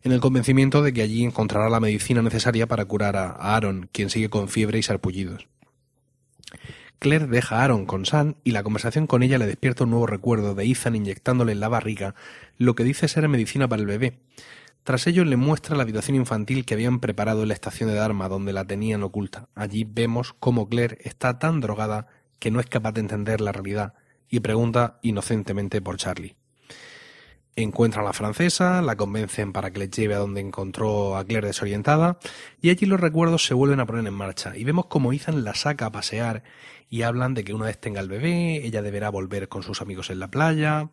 en 0.03 0.13
el 0.13 0.21
convencimiento 0.21 0.83
de 0.83 0.93
que 0.93 1.03
allí 1.03 1.25
encontrará 1.25 1.71
la 1.71 1.81
medicina 1.81 2.21
necesaria 2.21 2.67
para 2.67 2.85
curar 2.85 3.17
a, 3.17 3.31
Aaron, 3.31 3.89
quien 3.93 4.11
sigue 4.11 4.29
con 4.29 4.49
fiebre 4.49 4.79
y 4.79 4.83
sarpullidos. 4.83 5.47
Claire 6.99 7.29
deja 7.29 7.57
a 7.57 7.65
Aaron 7.65 7.87
con 7.87 8.05
Sam 8.05 8.35
y 8.45 8.51
la 8.51 8.63
conversación 8.63 9.07
con 9.07 9.23
ella 9.23 9.39
le 9.39 9.47
despierta 9.47 9.85
un 9.85 9.91
nuevo 9.91 10.07
recuerdo 10.07 10.55
de 10.55 10.65
Ethan 10.65 10.97
inyectándole 10.97 11.53
en 11.53 11.61
la 11.61 11.69
barriga 11.69 12.15
lo 12.59 12.75
que 12.75 12.85
dice 12.85 13.09
ser 13.09 13.27
medicina 13.29 13.69
para 13.69 13.81
el 13.81 13.87
bebé, 13.87 14.19
tras 14.83 15.07
ello 15.07 15.25
le 15.25 15.37
muestra 15.37 15.77
la 15.77 15.83
habitación 15.83 16.17
infantil 16.17 16.65
que 16.65 16.75
habían 16.75 17.01
preparado 17.01 17.43
en 17.43 17.49
la 17.49 17.55
estación 17.55 17.89
de 17.89 17.97
Dharma, 17.97 18.29
donde 18.29 18.53
la 18.53 18.65
tenían 18.65 19.03
oculta. 19.03 19.49
Allí 19.55 19.85
vemos 19.85 20.35
cómo 20.39 20.69
Claire 20.69 20.99
está 21.03 21.39
tan 21.39 21.61
drogada 21.61 22.07
que 22.39 22.51
no 22.51 22.61
es 22.61 22.67
capaz 22.67 22.93
de 22.93 23.03
entender 23.03 23.41
la 23.41 23.53
realidad 23.53 23.95
y 24.29 24.41
pregunta 24.41 24.99
inocentemente 25.03 25.83
por 25.83 25.97
Charlie. 25.99 26.37
Encuentran 27.57 28.05
a 28.05 28.09
la 28.09 28.13
francesa, 28.15 28.81
la 28.81 28.97
convencen 28.97 29.53
para 29.53 29.71
que 29.71 29.81
le 29.81 29.89
lleve 29.89 30.15
a 30.15 30.19
donde 30.19 30.41
encontró 30.41 31.17
a 31.17 31.25
Claire 31.25 31.49
desorientada, 31.49 32.19
y 32.63 32.71
allí 32.71 32.87
los 32.87 33.01
recuerdos 33.01 33.45
se 33.45 33.55
vuelven 33.55 33.81
a 33.81 33.87
poner 33.87 34.07
en 34.07 34.15
marcha, 34.15 34.57
y 34.57 34.65
vemos 34.65 34.87
cómo 34.87 35.13
Ethan 35.13 35.45
la 35.45 35.55
saca 35.55 35.87
a 35.87 35.93
pasear 35.93 36.43
y 36.89 37.03
hablan 37.03 37.35
de 37.35 37.45
que 37.45 37.53
una 37.53 37.67
vez 37.67 37.79
tenga 37.79 38.01
el 38.01 38.09
bebé, 38.09 38.65
ella 38.65 38.83
deberá 38.83 39.11
volver 39.11 39.49
con 39.49 39.63
sus 39.63 39.83
amigos 39.83 40.11
en 40.11 40.21
la 40.21 40.31
playa 40.31 40.89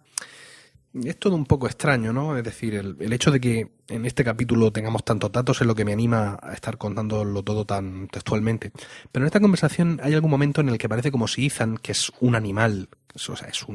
es 1.03 1.17
todo 1.17 1.35
un 1.35 1.45
poco 1.45 1.67
extraño, 1.67 2.13
¿no? 2.13 2.37
Es 2.37 2.43
decir, 2.43 2.73
el, 2.75 3.13
hecho 3.13 3.31
de 3.31 3.39
que 3.39 3.69
en 3.89 4.05
este 4.05 4.23
capítulo 4.23 4.71
tengamos 4.71 5.03
tantos 5.03 5.31
datos 5.31 5.61
es 5.61 5.67
lo 5.67 5.75
que 5.75 5.85
me 5.85 5.93
anima 5.93 6.39
a 6.41 6.53
estar 6.53 6.77
contándolo 6.77 7.43
todo 7.43 7.65
tan 7.65 8.07
textualmente. 8.07 8.71
Pero 9.11 9.23
en 9.23 9.27
esta 9.27 9.39
conversación 9.39 9.99
hay 10.03 10.13
algún 10.13 10.31
momento 10.31 10.61
en 10.61 10.69
el 10.69 10.77
que 10.77 10.89
parece 10.89 11.11
como 11.11 11.27
si 11.27 11.47
Ethan, 11.47 11.77
que 11.77 11.91
es 11.91 12.11
un 12.19 12.35
animal, 12.35 12.89
o 13.13 13.35
sea, 13.35 13.47
es 13.47 13.65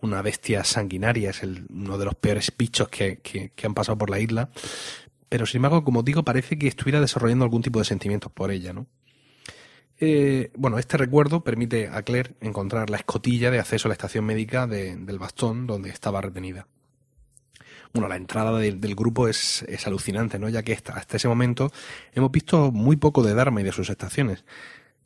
una 0.00 0.22
bestia 0.22 0.64
sanguinaria, 0.64 1.30
es 1.30 1.42
uno 1.42 1.98
de 1.98 2.04
los 2.04 2.14
peores 2.14 2.52
bichos 2.56 2.88
que, 2.88 3.18
que 3.18 3.66
han 3.66 3.74
pasado 3.74 3.98
por 3.98 4.10
la 4.10 4.20
isla, 4.20 4.50
pero 5.28 5.46
sin 5.46 5.58
embargo, 5.58 5.82
como 5.82 6.02
digo, 6.02 6.22
parece 6.22 6.58
que 6.58 6.68
estuviera 6.68 7.00
desarrollando 7.00 7.44
algún 7.44 7.62
tipo 7.62 7.80
de 7.80 7.84
sentimientos 7.84 8.30
por 8.30 8.50
ella, 8.50 8.72
¿no? 8.72 8.86
Eh, 10.00 10.50
bueno, 10.56 10.78
este 10.78 10.96
recuerdo 10.96 11.44
permite 11.44 11.88
a 11.88 12.02
Claire 12.02 12.34
encontrar 12.40 12.90
la 12.90 12.96
escotilla 12.96 13.50
de 13.50 13.60
acceso 13.60 13.88
a 13.88 13.90
la 13.90 13.94
estación 13.94 14.24
médica 14.24 14.66
del 14.66 15.18
bastón 15.18 15.66
donde 15.66 15.90
estaba 15.90 16.20
retenida. 16.20 16.66
Bueno, 17.92 18.08
la 18.08 18.16
entrada 18.16 18.58
del, 18.58 18.94
grupo 18.96 19.28
es, 19.28 19.64
alucinante, 19.86 20.40
¿no? 20.40 20.48
Ya 20.48 20.64
que 20.64 20.72
hasta, 20.72 21.16
ese 21.16 21.28
momento 21.28 21.70
hemos 22.12 22.32
visto 22.32 22.72
muy 22.72 22.96
poco 22.96 23.22
de 23.22 23.34
Dharma 23.34 23.60
y 23.60 23.64
de 23.64 23.70
sus 23.70 23.88
estaciones. 23.88 24.44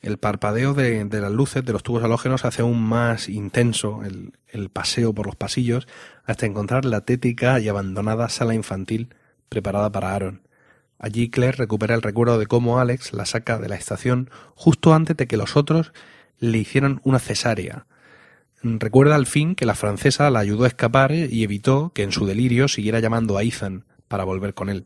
El 0.01 0.17
parpadeo 0.17 0.73
de, 0.73 1.05
de 1.05 1.21
las 1.21 1.31
luces 1.31 1.63
de 1.63 1.73
los 1.73 1.83
tubos 1.83 2.03
halógenos 2.03 2.45
hace 2.45 2.63
aún 2.63 2.81
más 2.81 3.29
intenso 3.29 4.01
el, 4.03 4.33
el 4.47 4.69
paseo 4.69 5.13
por 5.13 5.27
los 5.27 5.35
pasillos 5.35 5.87
hasta 6.25 6.47
encontrar 6.47 6.85
la 6.85 7.01
tética 7.01 7.59
y 7.59 7.67
abandonada 7.67 8.29
sala 8.29 8.55
infantil 8.55 9.13
preparada 9.49 9.91
para 9.91 10.15
Aaron. 10.15 10.48
Allí 10.99 11.29
Claire 11.29 11.57
recupera 11.57 11.95
el 11.95 12.01
recuerdo 12.01 12.37
de 12.37 12.45
cómo 12.45 12.79
Alex 12.79 13.13
la 13.13 13.25
saca 13.25 13.57
de 13.57 13.69
la 13.69 13.75
estación 13.75 14.29
justo 14.53 14.93
antes 14.93 15.15
de 15.15 15.27
que 15.27 15.37
los 15.37 15.55
otros 15.55 15.93
le 16.39 16.57
hicieran 16.57 16.99
una 17.03 17.19
cesárea. 17.19 17.85
Recuerda 18.61 19.15
al 19.15 19.25
fin 19.25 19.55
que 19.55 19.65
la 19.65 19.75
francesa 19.75 20.29
la 20.29 20.39
ayudó 20.39 20.65
a 20.65 20.67
escapar 20.67 21.13
y 21.13 21.43
evitó 21.43 21.93
que 21.93 22.03
en 22.03 22.11
su 22.11 22.25
delirio 22.25 22.67
siguiera 22.67 22.99
llamando 22.99 23.37
a 23.37 23.43
Ethan 23.43 23.85
para 24.09 24.25
volver 24.25 24.53
con 24.53 24.67
él. 24.67 24.85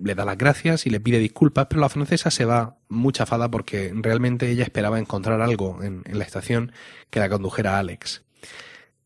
Le 0.00 0.14
da 0.14 0.24
las 0.24 0.38
gracias 0.38 0.86
y 0.86 0.90
le 0.90 1.00
pide 1.00 1.18
disculpas, 1.18 1.66
pero 1.68 1.82
la 1.82 1.90
francesa 1.90 2.30
se 2.30 2.46
va 2.46 2.78
muy 2.88 3.12
chafada 3.12 3.50
porque 3.50 3.92
realmente 3.94 4.48
ella 4.48 4.64
esperaba 4.64 4.98
encontrar 4.98 5.42
algo 5.42 5.82
en, 5.82 6.02
en 6.06 6.18
la 6.18 6.24
estación 6.24 6.72
que 7.10 7.20
la 7.20 7.28
condujera 7.28 7.76
a 7.76 7.80
Alex. 7.80 8.22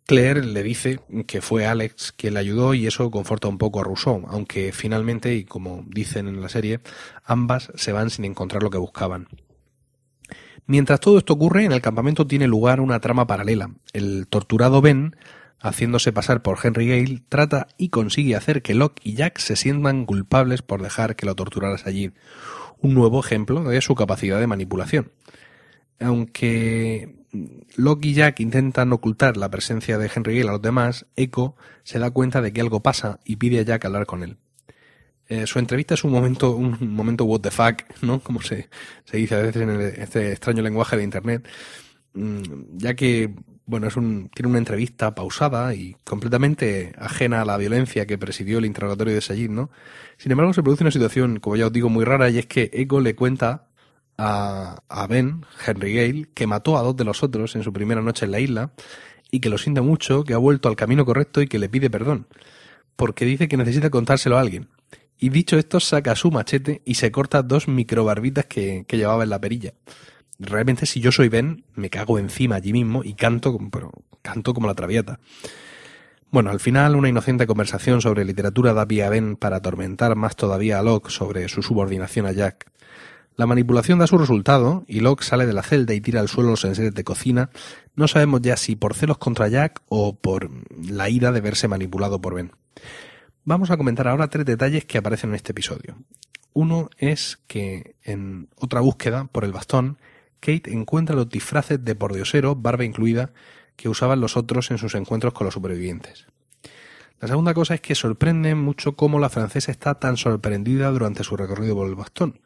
Claire 0.06 0.44
le 0.44 0.62
dice 0.62 1.00
que 1.26 1.40
fue 1.40 1.66
Alex 1.66 2.12
quien 2.12 2.34
le 2.34 2.40
ayudó 2.40 2.74
y 2.74 2.86
eso 2.86 3.10
conforta 3.10 3.48
un 3.48 3.58
poco 3.58 3.80
a 3.80 3.84
Rousseau, 3.84 4.24
aunque 4.28 4.72
finalmente, 4.72 5.34
y 5.34 5.44
como 5.44 5.84
dicen 5.86 6.26
en 6.26 6.40
la 6.40 6.48
serie, 6.48 6.80
ambas 7.24 7.70
se 7.76 7.92
van 7.92 8.10
sin 8.10 8.24
encontrar 8.24 8.62
lo 8.62 8.70
que 8.70 8.78
buscaban. 8.78 9.28
Mientras 10.66 11.00
todo 11.00 11.18
esto 11.18 11.34
ocurre, 11.34 11.64
en 11.64 11.72
el 11.72 11.80
campamento 11.80 12.26
tiene 12.26 12.46
lugar 12.46 12.80
una 12.80 13.00
trama 13.00 13.26
paralela. 13.26 13.70
El 13.92 14.26
torturado 14.28 14.80
Ben, 14.80 15.16
haciéndose 15.60 16.12
pasar 16.12 16.42
por 16.42 16.58
Henry 16.62 16.88
Gale, 16.88 17.22
trata 17.28 17.68
y 17.76 17.88
consigue 17.88 18.36
hacer 18.36 18.62
que 18.62 18.74
Locke 18.74 19.00
y 19.04 19.14
Jack 19.14 19.38
se 19.38 19.56
sientan 19.56 20.04
culpables 20.04 20.62
por 20.62 20.82
dejar 20.82 21.16
que 21.16 21.26
lo 21.26 21.34
torturaras 21.34 21.86
allí. 21.86 22.12
Un 22.78 22.94
nuevo 22.94 23.20
ejemplo 23.20 23.62
de 23.62 23.80
su 23.80 23.94
capacidad 23.94 24.40
de 24.40 24.46
manipulación. 24.46 25.12
Aunque 26.02 27.22
Locke 27.76 28.06
y 28.06 28.14
Jack 28.14 28.40
intentan 28.40 28.92
ocultar 28.92 29.36
la 29.36 29.50
presencia 29.50 29.98
de 29.98 30.10
Henry 30.14 30.38
Gale 30.38 30.50
a 30.50 30.52
los 30.52 30.62
demás, 30.62 31.06
Echo 31.16 31.56
se 31.82 31.98
da 31.98 32.10
cuenta 32.10 32.42
de 32.42 32.52
que 32.52 32.60
algo 32.60 32.80
pasa 32.80 33.20
y 33.24 33.36
pide 33.36 33.60
a 33.60 33.62
Jack 33.62 33.84
hablar 33.84 34.06
con 34.06 34.22
él. 34.22 34.36
Eh, 35.28 35.46
su 35.46 35.58
entrevista 35.58 35.94
es 35.94 36.04
un 36.04 36.12
momento, 36.12 36.54
un 36.54 36.94
momento 36.94 37.24
what 37.24 37.40
the 37.40 37.50
fuck, 37.50 37.82
¿no? 38.02 38.20
Como 38.20 38.42
se, 38.42 38.68
se 39.04 39.16
dice 39.16 39.34
a 39.34 39.38
veces 39.38 39.62
en 39.62 39.70
este 39.80 40.32
extraño 40.32 40.62
lenguaje 40.62 40.96
de 40.96 41.04
internet, 41.04 41.48
mm, 42.12 42.42
ya 42.76 42.94
que, 42.94 43.34
bueno, 43.64 43.86
es 43.86 43.96
un, 43.96 44.28
tiene 44.34 44.50
una 44.50 44.58
entrevista 44.58 45.14
pausada 45.14 45.74
y 45.74 45.96
completamente 46.04 46.92
ajena 46.98 47.40
a 47.40 47.44
la 47.46 47.56
violencia 47.56 48.06
que 48.06 48.18
presidió 48.18 48.58
el 48.58 48.66
interrogatorio 48.66 49.14
de 49.14 49.22
Sayid, 49.22 49.48
¿no? 49.48 49.70
Sin 50.18 50.32
embargo, 50.32 50.52
se 50.52 50.62
produce 50.62 50.84
una 50.84 50.90
situación, 50.90 51.40
como 51.40 51.56
ya 51.56 51.66
os 51.66 51.72
digo, 51.72 51.88
muy 51.88 52.04
rara 52.04 52.28
y 52.28 52.38
es 52.38 52.46
que 52.46 52.70
Echo 52.72 53.00
le 53.00 53.14
cuenta 53.14 53.68
a, 54.18 55.06
Ben, 55.08 55.44
Henry 55.66 55.94
Gale, 55.94 56.28
que 56.34 56.46
mató 56.46 56.76
a 56.76 56.82
dos 56.82 56.96
de 56.96 57.04
los 57.04 57.22
otros 57.22 57.56
en 57.56 57.62
su 57.62 57.72
primera 57.72 58.02
noche 58.02 58.24
en 58.24 58.32
la 58.32 58.40
isla 58.40 58.72
y 59.30 59.40
que 59.40 59.48
lo 59.48 59.58
siente 59.58 59.80
mucho, 59.80 60.24
que 60.24 60.34
ha 60.34 60.38
vuelto 60.38 60.68
al 60.68 60.76
camino 60.76 61.04
correcto 61.04 61.40
y 61.40 61.48
que 61.48 61.58
le 61.58 61.68
pide 61.68 61.90
perdón, 61.90 62.26
porque 62.96 63.24
dice 63.24 63.48
que 63.48 63.56
necesita 63.56 63.90
contárselo 63.90 64.36
a 64.36 64.40
alguien. 64.40 64.68
Y 65.18 65.28
dicho 65.28 65.56
esto, 65.56 65.80
saca 65.80 66.16
su 66.16 66.30
machete 66.30 66.82
y 66.84 66.94
se 66.94 67.12
corta 67.12 67.42
dos 67.42 67.68
microbarbitas 67.68 68.46
que, 68.46 68.84
que 68.86 68.96
llevaba 68.96 69.22
en 69.22 69.30
la 69.30 69.40
perilla. 69.40 69.74
Realmente, 70.38 70.86
si 70.86 71.00
yo 71.00 71.12
soy 71.12 71.28
Ben, 71.28 71.64
me 71.74 71.90
cago 71.90 72.18
encima 72.18 72.56
allí 72.56 72.72
mismo 72.72 73.02
y 73.04 73.14
canto, 73.14 73.56
pero 73.70 73.92
canto 74.22 74.52
como 74.52 74.66
la 74.66 74.74
traviata. 74.74 75.20
Bueno, 76.32 76.50
al 76.50 76.60
final, 76.60 76.96
una 76.96 77.10
inocente 77.10 77.46
conversación 77.46 78.00
sobre 78.00 78.24
literatura 78.24 78.72
da 78.72 78.86
pie 78.86 79.04
a 79.04 79.10
Ben 79.10 79.36
para 79.36 79.56
atormentar 79.56 80.16
más 80.16 80.34
todavía 80.34 80.78
a 80.78 80.82
Locke 80.82 81.10
sobre 81.10 81.46
su 81.48 81.62
subordinación 81.62 82.24
a 82.26 82.32
Jack. 82.32 82.72
La 83.36 83.46
manipulación 83.46 83.98
da 83.98 84.06
su 84.06 84.18
resultado 84.18 84.84
y 84.86 85.00
Locke 85.00 85.24
sale 85.24 85.46
de 85.46 85.52
la 85.52 85.62
celda 85.62 85.94
y 85.94 86.00
tira 86.00 86.20
al 86.20 86.28
suelo 86.28 86.50
los 86.50 86.64
enseres 86.64 86.94
de 86.94 87.04
cocina. 87.04 87.50
No 87.96 88.06
sabemos 88.08 88.42
ya 88.42 88.56
si 88.56 88.76
por 88.76 88.94
celos 88.94 89.18
contra 89.18 89.48
Jack 89.48 89.80
o 89.88 90.14
por 90.16 90.50
la 90.76 91.08
ira 91.08 91.32
de 91.32 91.40
verse 91.40 91.68
manipulado 91.68 92.20
por 92.20 92.34
Ben. 92.34 92.52
Vamos 93.44 93.70
a 93.70 93.76
comentar 93.76 94.06
ahora 94.06 94.28
tres 94.28 94.44
detalles 94.44 94.84
que 94.84 94.98
aparecen 94.98 95.30
en 95.30 95.36
este 95.36 95.52
episodio. 95.52 95.96
Uno 96.52 96.90
es 96.98 97.38
que 97.46 97.96
en 98.02 98.48
otra 98.56 98.80
búsqueda 98.80 99.28
por 99.32 99.44
el 99.44 99.52
bastón, 99.52 99.98
Kate 100.40 100.72
encuentra 100.72 101.16
los 101.16 101.28
disfraces 101.28 101.82
de 101.82 101.94
pordiosero, 101.94 102.54
barba 102.54 102.84
incluida, 102.84 103.30
que 103.76 103.88
usaban 103.88 104.20
los 104.20 104.36
otros 104.36 104.70
en 104.70 104.78
sus 104.78 104.94
encuentros 104.94 105.32
con 105.32 105.46
los 105.46 105.54
supervivientes. 105.54 106.26
La 107.20 107.28
segunda 107.28 107.54
cosa 107.54 107.74
es 107.74 107.80
que 107.80 107.94
sorprende 107.94 108.54
mucho 108.54 108.96
cómo 108.96 109.18
la 109.18 109.30
francesa 109.30 109.70
está 109.70 109.94
tan 109.94 110.16
sorprendida 110.16 110.90
durante 110.90 111.24
su 111.24 111.36
recorrido 111.36 111.74
por 111.74 111.88
el 111.88 111.94
bastón. 111.94 112.40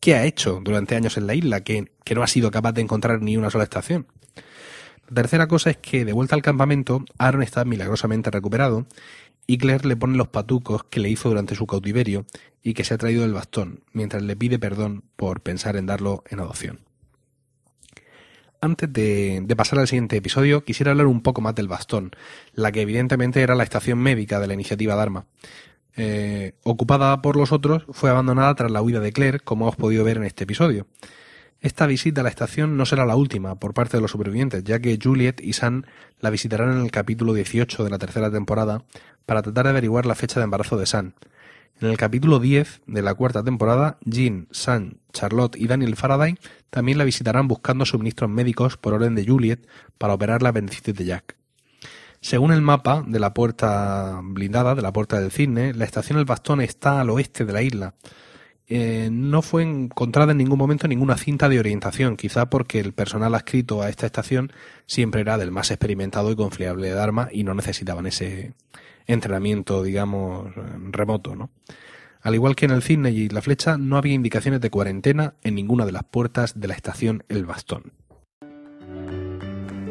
¿Qué 0.00 0.14
ha 0.14 0.24
hecho 0.24 0.60
durante 0.62 0.94
años 0.94 1.16
en 1.16 1.26
la 1.26 1.34
isla 1.34 1.62
que, 1.62 1.90
que 2.04 2.14
no 2.14 2.22
ha 2.22 2.28
sido 2.28 2.50
capaz 2.50 2.72
de 2.72 2.82
encontrar 2.82 3.20
ni 3.20 3.36
una 3.36 3.50
sola 3.50 3.64
estación? 3.64 4.06
La 5.08 5.14
tercera 5.22 5.48
cosa 5.48 5.70
es 5.70 5.78
que, 5.78 6.04
de 6.04 6.12
vuelta 6.12 6.34
al 6.34 6.42
campamento, 6.42 7.04
Aaron 7.18 7.42
está 7.42 7.64
milagrosamente 7.64 8.30
recuperado 8.30 8.86
y 9.46 9.56
Claire 9.56 9.88
le 9.88 9.96
pone 9.96 10.18
los 10.18 10.28
patucos 10.28 10.84
que 10.84 11.00
le 11.00 11.08
hizo 11.08 11.30
durante 11.30 11.54
su 11.54 11.66
cautiverio 11.66 12.26
y 12.62 12.74
que 12.74 12.84
se 12.84 12.94
ha 12.94 12.98
traído 12.98 13.22
del 13.22 13.32
bastón, 13.32 13.80
mientras 13.92 14.22
le 14.22 14.36
pide 14.36 14.58
perdón 14.58 15.04
por 15.16 15.40
pensar 15.40 15.76
en 15.76 15.86
darlo 15.86 16.22
en 16.28 16.40
adopción. 16.40 16.80
Antes 18.60 18.92
de, 18.92 19.40
de, 19.42 19.56
pasar 19.56 19.78
al 19.78 19.88
siguiente 19.88 20.16
episodio, 20.16 20.64
quisiera 20.64 20.90
hablar 20.90 21.06
un 21.06 21.22
poco 21.22 21.40
más 21.40 21.54
del 21.54 21.68
bastón, 21.68 22.10
la 22.52 22.70
que 22.72 22.82
evidentemente 22.82 23.40
era 23.40 23.54
la 23.54 23.62
estación 23.62 23.98
médica 23.98 24.40
de 24.40 24.48
la 24.48 24.54
iniciativa 24.54 24.96
Dharma. 24.96 25.26
Eh, 25.96 26.52
ocupada 26.62 27.20
por 27.22 27.36
los 27.36 27.52
otros, 27.52 27.84
fue 27.90 28.10
abandonada 28.10 28.54
tras 28.54 28.70
la 28.70 28.82
huida 28.82 29.00
de 29.00 29.12
Claire, 29.12 29.40
como 29.40 29.64
hemos 29.64 29.76
podido 29.76 30.04
ver 30.04 30.18
en 30.18 30.24
este 30.24 30.44
episodio. 30.44 30.86
Esta 31.60 31.86
visita 31.86 32.20
a 32.20 32.24
la 32.24 32.30
estación 32.30 32.76
no 32.76 32.86
será 32.86 33.04
la 33.04 33.16
última 33.16 33.56
por 33.56 33.74
parte 33.74 33.96
de 33.96 34.00
los 34.00 34.12
supervivientes, 34.12 34.62
ya 34.62 34.78
que 34.78 34.96
Juliet 35.02 35.40
y 35.40 35.54
Sam 35.54 35.82
la 36.20 36.30
visitarán 36.30 36.70
en 36.70 36.84
el 36.84 36.92
capítulo 36.92 37.32
18 37.32 37.82
de 37.82 37.90
la 37.90 37.98
tercera 37.98 38.30
temporada 38.30 38.84
para 39.26 39.42
tratar 39.42 39.64
de 39.64 39.70
averiguar 39.70 40.06
la 40.06 40.14
fecha 40.14 40.38
de 40.38 40.44
embarazo 40.44 40.76
de 40.76 40.86
Sam. 40.86 41.14
En 41.80 41.88
el 41.88 41.96
capítulo 41.96 42.38
10 42.38 42.82
de 42.86 43.02
la 43.02 43.14
cuarta 43.14 43.42
temporada, 43.42 43.98
Jean, 44.04 44.46
Sam, 44.52 44.94
Charlotte 45.12 45.56
y 45.56 45.66
Daniel 45.66 45.96
Faraday 45.96 46.36
también 46.70 46.98
la 46.98 47.04
visitarán 47.04 47.48
buscando 47.48 47.84
suministros 47.84 48.30
médicos 48.30 48.76
por 48.76 48.94
orden 48.94 49.16
de 49.16 49.26
Juliet 49.26 49.66
para 49.96 50.14
operar 50.14 50.42
la 50.42 50.50
apendicitis 50.50 50.94
de 50.94 51.04
Jack. 51.04 51.37
Según 52.20 52.52
el 52.52 52.62
mapa 52.62 53.04
de 53.06 53.20
la 53.20 53.32
puerta 53.32 54.20
blindada, 54.22 54.74
de 54.74 54.82
la 54.82 54.92
puerta 54.92 55.20
del 55.20 55.30
cisne, 55.30 55.72
la 55.72 55.84
estación 55.84 56.18
El 56.18 56.24
Bastón 56.24 56.60
está 56.60 57.00
al 57.00 57.10
oeste 57.10 57.44
de 57.44 57.52
la 57.52 57.62
isla. 57.62 57.94
Eh, 58.70 59.08
no 59.10 59.40
fue 59.40 59.62
encontrada 59.62 60.32
en 60.32 60.38
ningún 60.38 60.58
momento 60.58 60.88
ninguna 60.88 61.16
cinta 61.16 61.48
de 61.48 61.58
orientación, 61.58 62.16
quizá 62.16 62.50
porque 62.50 62.80
el 62.80 62.92
personal 62.92 63.34
adscrito 63.34 63.80
a 63.80 63.88
esta 63.88 64.04
estación 64.04 64.52
siempre 64.86 65.22
era 65.22 65.38
del 65.38 65.50
más 65.50 65.70
experimentado 65.70 66.30
y 66.30 66.36
confiable 66.36 66.90
de 66.90 67.00
arma 67.00 67.28
y 67.32 67.44
no 67.44 67.54
necesitaban 67.54 68.06
ese 68.06 68.52
entrenamiento, 69.06 69.82
digamos, 69.82 70.52
remoto, 70.90 71.34
¿no? 71.34 71.50
Al 72.20 72.34
igual 72.34 72.56
que 72.56 72.66
en 72.66 72.72
el 72.72 72.82
cisne 72.82 73.10
y 73.10 73.28
la 73.28 73.40
flecha, 73.40 73.78
no 73.78 73.96
había 73.96 74.12
indicaciones 74.12 74.60
de 74.60 74.70
cuarentena 74.70 75.34
en 75.42 75.54
ninguna 75.54 75.86
de 75.86 75.92
las 75.92 76.04
puertas 76.04 76.60
de 76.60 76.68
la 76.68 76.74
estación 76.74 77.24
El 77.28 77.46
Bastón. 77.46 77.92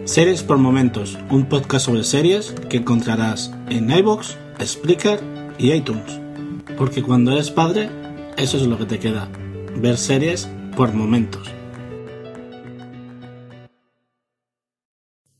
Series 0.07 0.41
por 0.41 0.57
Momentos, 0.57 1.17
un 1.29 1.49
podcast 1.49 1.87
sobre 1.87 2.05
series 2.05 2.55
que 2.69 2.77
encontrarás 2.77 3.53
en 3.69 3.91
iBox, 3.91 4.37
Spreaker 4.63 5.19
y 5.57 5.73
iTunes. 5.73 6.21
Porque 6.77 7.03
cuando 7.03 7.33
eres 7.33 7.51
padre, 7.51 7.89
eso 8.37 8.55
es 8.55 8.63
lo 8.63 8.77
que 8.77 8.85
te 8.85 8.99
queda, 8.99 9.29
ver 9.75 9.97
series 9.97 10.49
por 10.77 10.93
momentos. 10.93 11.51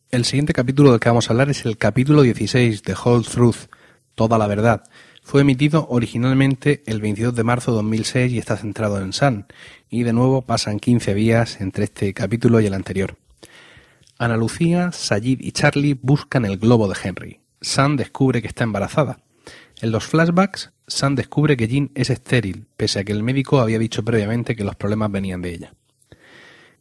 El 0.10 0.26
siguiente 0.26 0.52
capítulo 0.52 0.92
del 0.92 1.00
que 1.00 1.08
vamos 1.08 1.30
a 1.30 1.34
hablar 1.34 1.50
es 1.50 1.66
el 1.66 1.78
capítulo 1.78 2.24
16 2.24 2.84
de 2.84 2.94
Whole 2.94 3.24
Truth, 3.24 3.70
Toda 4.16 4.38
la 4.38 4.48
Verdad. 4.48 4.84
Fue 5.24 5.42
emitido 5.42 5.88
originalmente 5.90 6.84
el 6.88 7.00
22 7.00 7.34
de 7.34 7.44
marzo 7.46 7.72
de 7.72 7.78
2006 7.78 8.34
y 8.34 8.38
está 8.38 8.58
centrado 8.58 9.00
en 9.00 9.14
Sun, 9.14 9.46
y 9.90 10.04
de 10.04 10.12
nuevo 10.12 10.42
pasan 10.42 10.82
15 10.82 11.14
días 11.14 11.62
entre 11.62 11.86
este 11.86 12.14
capítulo 12.14 12.60
y 12.60 12.66
el 12.66 12.74
anterior. 12.74 13.16
Ana 14.20 14.36
Lucía, 14.36 14.92
Sayid 14.92 15.42
y 15.42 15.52
Charlie 15.52 16.00
buscan 16.02 16.44
el 16.46 16.58
globo 16.58 16.88
de 16.88 16.98
Henry. 17.02 17.40
Sam 17.62 17.98
descubre 17.98 18.42
que 18.42 18.48
está 18.48 18.64
embarazada. 18.64 19.20
En 19.80 19.92
los 19.92 20.06
flashbacks, 20.06 20.72
Sam 20.88 21.14
descubre 21.14 21.56
que 21.56 21.68
Jean 21.68 21.92
es 21.94 22.10
estéril, 22.10 22.66
pese 22.78 23.00
a 23.00 23.04
que 23.04 23.12
el 23.12 23.22
médico 23.22 23.60
había 23.60 23.78
dicho 23.78 24.04
previamente 24.04 24.56
que 24.56 24.64
los 24.64 24.76
problemas 24.76 25.12
venían 25.12 25.44
de 25.44 25.54
ella. 25.54 25.74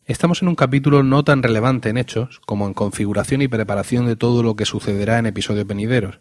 Estamos 0.06 0.40
en 0.40 0.48
un 0.48 0.54
capítulo 0.54 1.02
no 1.02 1.24
tan 1.24 1.42
relevante 1.42 1.90
en 1.90 1.98
hechos 1.98 2.40
como 2.46 2.66
en 2.66 2.72
configuración 2.72 3.42
y 3.42 3.48
preparación 3.48 4.06
de 4.06 4.16
todo 4.16 4.42
lo 4.42 4.56
que 4.56 4.64
sucederá 4.64 5.18
en 5.18 5.26
episodios 5.26 5.66
venideros. 5.66 6.20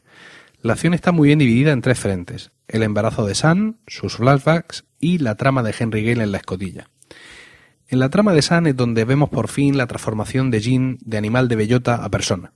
La 0.62 0.74
acción 0.74 0.94
está 0.94 1.14
muy 1.14 1.28
bien 1.30 1.40
dividida 1.40 1.72
en 1.72 1.82
tres 1.82 2.00
frentes: 2.00 2.52
el 2.68 2.84
embarazo 2.84 3.26
de 3.26 3.36
Sam, 3.36 3.78
sus 3.88 4.18
flashbacks 4.18 4.84
y 5.00 5.20
la 5.20 5.36
trama 5.36 5.64
de 5.64 5.74
Henry 5.78 6.04
Gale 6.04 6.24
en 6.24 6.32
la 6.32 6.40
escotilla. 6.40 6.90
En 7.88 8.00
la 8.00 8.10
trama 8.10 8.34
de 8.34 8.42
San 8.42 8.66
es 8.66 8.76
donde 8.76 9.06
vemos 9.06 9.30
por 9.30 9.48
fin 9.48 9.78
la 9.78 9.86
transformación 9.86 10.50
de 10.50 10.60
Jean 10.60 10.98
de 11.02 11.18
animal 11.18 11.48
de 11.48 11.56
bellota 11.56 12.04
a 12.04 12.10
persona. 12.10 12.52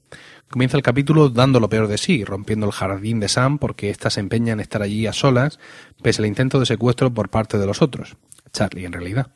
Comienza 0.49 0.75
el 0.75 0.81
capítulo 0.81 1.29
dando 1.29 1.59
lo 1.59 1.69
peor 1.69 1.87
de 1.87 1.99
sí, 1.99 2.23
rompiendo 2.23 2.65
el 2.65 2.71
jardín 2.71 3.19
de 3.19 3.27
Sam 3.27 3.59
porque 3.59 3.91
ésta 3.91 4.09
se 4.09 4.21
empeña 4.21 4.53
en 4.53 4.59
estar 4.59 4.81
allí 4.81 5.05
a 5.05 5.13
solas, 5.13 5.59
pese 6.01 6.23
al 6.23 6.25
intento 6.25 6.59
de 6.59 6.65
secuestro 6.65 7.13
por 7.13 7.29
parte 7.29 7.59
de 7.59 7.67
los 7.67 7.83
otros. 7.83 8.17
Charlie, 8.51 8.85
en 8.85 8.93
realidad. 8.93 9.27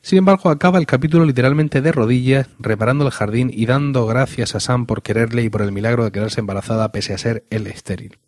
Sin 0.00 0.16
embargo, 0.16 0.48
acaba 0.48 0.78
el 0.78 0.86
capítulo 0.86 1.26
literalmente 1.26 1.82
de 1.82 1.92
rodillas, 1.92 2.48
reparando 2.58 3.04
el 3.04 3.12
jardín 3.12 3.50
y 3.52 3.66
dando 3.66 4.06
gracias 4.06 4.54
a 4.54 4.60
Sam 4.60 4.86
por 4.86 5.02
quererle 5.02 5.42
y 5.42 5.50
por 5.50 5.60
el 5.60 5.72
milagro 5.72 6.04
de 6.04 6.12
quedarse 6.12 6.40
embarazada 6.40 6.92
pese 6.92 7.12
a 7.12 7.18
ser 7.18 7.44
él 7.50 7.66
estéril. 7.66 8.18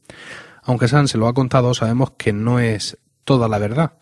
Aunque 0.62 0.88
Sam 0.88 1.08
se 1.08 1.16
lo 1.16 1.26
ha 1.26 1.32
contado, 1.32 1.72
sabemos 1.72 2.10
que 2.18 2.34
no 2.34 2.60
es 2.60 2.98
toda 3.24 3.48
la 3.48 3.56
verdad, 3.56 3.92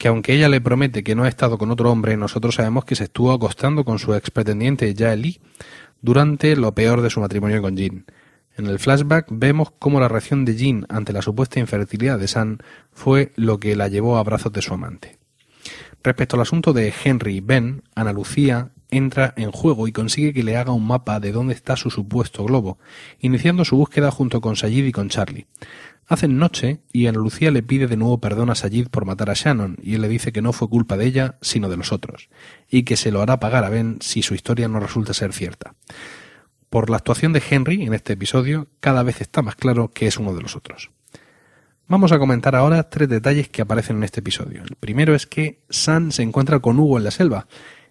que 0.00 0.08
aunque 0.08 0.32
ella 0.32 0.48
le 0.48 0.62
promete 0.62 1.04
que 1.04 1.14
no 1.14 1.24
ha 1.24 1.28
estado 1.28 1.58
con 1.58 1.70
otro 1.70 1.92
hombre, 1.92 2.16
nosotros 2.16 2.54
sabemos 2.54 2.86
que 2.86 2.96
se 2.96 3.04
estuvo 3.04 3.32
acostando 3.32 3.84
con 3.84 3.98
su 3.98 4.14
ex 4.14 4.30
pretendiente 4.30 4.94
Lee 5.14 5.42
durante 6.00 6.56
lo 6.56 6.74
peor 6.74 7.02
de 7.02 7.10
su 7.10 7.20
matrimonio 7.20 7.60
con 7.60 7.76
Jean. 7.76 8.06
En 8.56 8.64
el 8.64 8.78
flashback 8.78 9.26
vemos 9.28 9.72
cómo 9.78 10.00
la 10.00 10.08
reacción 10.08 10.46
de 10.46 10.56
Jean 10.56 10.86
ante 10.88 11.12
la 11.12 11.20
supuesta 11.20 11.60
infertilidad 11.60 12.18
de 12.18 12.28
Sam 12.28 12.56
fue 12.92 13.32
lo 13.36 13.60
que 13.60 13.76
la 13.76 13.88
llevó 13.88 14.16
a 14.16 14.22
brazos 14.22 14.54
de 14.54 14.62
su 14.62 14.72
amante. 14.72 15.18
Respecto 16.02 16.36
al 16.36 16.42
asunto 16.42 16.72
de 16.72 16.94
Henry 17.04 17.36
y 17.36 17.40
Ben, 17.40 17.82
Ana 17.94 18.14
Lucía 18.14 18.70
entra 18.90 19.34
en 19.36 19.52
juego 19.52 19.86
y 19.86 19.92
consigue 19.92 20.32
que 20.32 20.42
le 20.42 20.56
haga 20.56 20.72
un 20.72 20.86
mapa 20.86 21.20
de 21.20 21.30
dónde 21.30 21.52
está 21.52 21.76
su 21.76 21.90
supuesto 21.90 22.44
globo, 22.44 22.78
iniciando 23.20 23.66
su 23.66 23.76
búsqueda 23.76 24.10
junto 24.10 24.40
con 24.40 24.56
Sayid 24.56 24.86
y 24.86 24.92
con 24.92 25.10
Charlie. 25.10 25.46
Hacen 26.10 26.38
noche 26.38 26.80
y 26.92 27.06
Ana 27.06 27.20
Lucía 27.20 27.52
le 27.52 27.62
pide 27.62 27.86
de 27.86 27.96
nuevo 27.96 28.18
perdón 28.18 28.50
a 28.50 28.56
Sayid 28.56 28.88
por 28.88 29.04
matar 29.04 29.30
a 29.30 29.34
Shannon 29.34 29.76
y 29.80 29.94
él 29.94 30.00
le 30.00 30.08
dice 30.08 30.32
que 30.32 30.42
no 30.42 30.52
fue 30.52 30.68
culpa 30.68 30.96
de 30.96 31.06
ella, 31.06 31.38
sino 31.40 31.68
de 31.68 31.76
los 31.76 31.92
otros, 31.92 32.30
y 32.68 32.82
que 32.82 32.96
se 32.96 33.12
lo 33.12 33.22
hará 33.22 33.38
pagar 33.38 33.62
a 33.62 33.70
Ben 33.70 33.98
si 34.00 34.22
su 34.22 34.34
historia 34.34 34.66
no 34.66 34.80
resulta 34.80 35.14
ser 35.14 35.32
cierta. 35.32 35.76
Por 36.68 36.90
la 36.90 36.96
actuación 36.96 37.32
de 37.32 37.40
Henry 37.48 37.84
en 37.84 37.94
este 37.94 38.14
episodio, 38.14 38.66
cada 38.80 39.04
vez 39.04 39.20
está 39.20 39.40
más 39.42 39.54
claro 39.54 39.92
que 39.92 40.08
es 40.08 40.18
uno 40.18 40.34
de 40.34 40.42
los 40.42 40.56
otros. 40.56 40.90
Vamos 41.86 42.10
a 42.10 42.18
comentar 42.18 42.56
ahora 42.56 42.90
tres 42.90 43.08
detalles 43.08 43.48
que 43.48 43.62
aparecen 43.62 43.98
en 43.98 44.02
este 44.02 44.18
episodio. 44.18 44.64
El 44.64 44.74
primero 44.74 45.14
es 45.14 45.28
que 45.28 45.60
Sam 45.70 46.10
se 46.10 46.24
encuentra 46.24 46.58
con 46.58 46.76
Hugo 46.80 46.98
en 46.98 47.04
la 47.04 47.12
selva. 47.12 47.46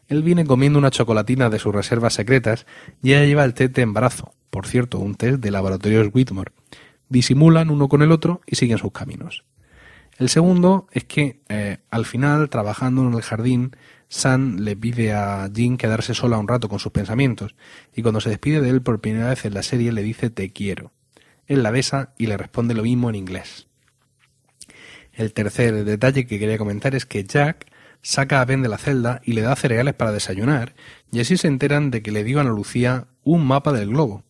Él 0.09 0.23
viene 0.23 0.45
comiendo 0.45 0.77
una 0.77 0.91
chocolatina 0.91 1.49
de 1.49 1.59
sus 1.59 1.73
reservas 1.73 2.15
secretas 2.15 2.65
y 3.01 3.13
ella 3.13 3.23
lleva 3.23 3.45
el 3.45 3.53
test 3.53 3.77
de 3.77 3.83
embarazo, 3.83 4.33
por 4.49 4.67
cierto, 4.67 4.99
un 4.99 5.15
test 5.15 5.39
de 5.39 5.51
laboratorios 5.51 6.09
Whitmore 6.13 6.51
disimulan 7.09 7.69
uno 7.69 7.89
con 7.89 8.01
el 8.01 8.11
otro 8.11 8.41
y 8.45 8.55
siguen 8.55 8.77
sus 8.77 8.91
caminos. 8.91 9.43
El 10.17 10.29
segundo 10.29 10.87
es 10.91 11.05
que 11.05 11.39
eh, 11.49 11.77
al 11.89 12.05
final, 12.05 12.49
trabajando 12.49 13.07
en 13.07 13.13
el 13.13 13.21
jardín, 13.21 13.75
Sam 14.09 14.57
le 14.57 14.75
pide 14.75 15.13
a 15.13 15.47
Jean 15.51 15.77
quedarse 15.77 16.13
sola 16.13 16.37
un 16.37 16.47
rato 16.47 16.67
con 16.67 16.79
sus 16.79 16.91
pensamientos, 16.91 17.55
y 17.95 18.01
cuando 18.01 18.19
se 18.19 18.29
despide 18.29 18.59
de 18.59 18.69
él 18.69 18.81
por 18.81 18.99
primera 18.99 19.29
vez 19.29 19.45
en 19.45 19.53
la 19.53 19.63
serie 19.63 19.91
le 19.91 20.03
dice 20.03 20.29
te 20.29 20.51
quiero. 20.51 20.91
Él 21.47 21.63
la 21.63 21.71
besa 21.71 22.13
y 22.17 22.27
le 22.27 22.37
responde 22.37 22.73
lo 22.73 22.83
mismo 22.83 23.09
en 23.09 23.15
inglés. 23.15 23.67
El 25.13 25.33
tercer 25.33 25.85
detalle 25.85 26.27
que 26.27 26.39
quería 26.39 26.57
comentar 26.57 26.95
es 26.95 27.05
que 27.05 27.23
Jack 27.23 27.67
saca 28.01 28.41
a 28.41 28.45
Ben 28.45 28.61
de 28.61 28.69
la 28.69 28.77
celda 28.77 29.21
y 29.23 29.33
le 29.33 29.41
da 29.41 29.55
cereales 29.55 29.93
para 29.93 30.11
desayunar, 30.11 30.75
y 31.11 31.21
así 31.21 31.37
se 31.37 31.47
enteran 31.47 31.91
de 31.91 32.01
que 32.01 32.11
le 32.11 32.23
dio 32.23 32.39
a 32.39 32.43
Lucía 32.43 33.07
un 33.23 33.45
mapa 33.45 33.71
del 33.71 33.89
globo, 33.89 34.23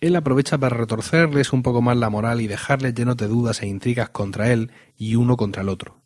él 0.00 0.16
aprovecha 0.16 0.56
para 0.56 0.76
retorcerles 0.76 1.52
un 1.52 1.62
poco 1.62 1.82
más 1.82 1.96
la 1.96 2.10
moral 2.10 2.40
y 2.40 2.46
dejarles 2.46 2.94
llenos 2.94 3.16
de 3.18 3.28
dudas 3.28 3.62
e 3.62 3.66
intrigas 3.66 4.08
contra 4.08 4.50
él 4.50 4.70
y 4.96 5.16
uno 5.16 5.36
contra 5.36 5.62
el 5.62 5.68
otro. 5.68 6.00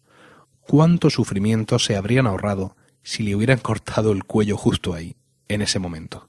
¿Cuánto 0.60 1.10
sufrimiento 1.10 1.78
se 1.78 1.96
habrían 1.96 2.26
ahorrado 2.26 2.76
si 3.02 3.22
le 3.22 3.36
hubieran 3.36 3.58
cortado 3.58 4.12
el 4.12 4.24
cuello 4.24 4.56
justo 4.56 4.94
ahí, 4.94 5.16
en 5.48 5.62
ese 5.62 5.78
momento? 5.78 6.28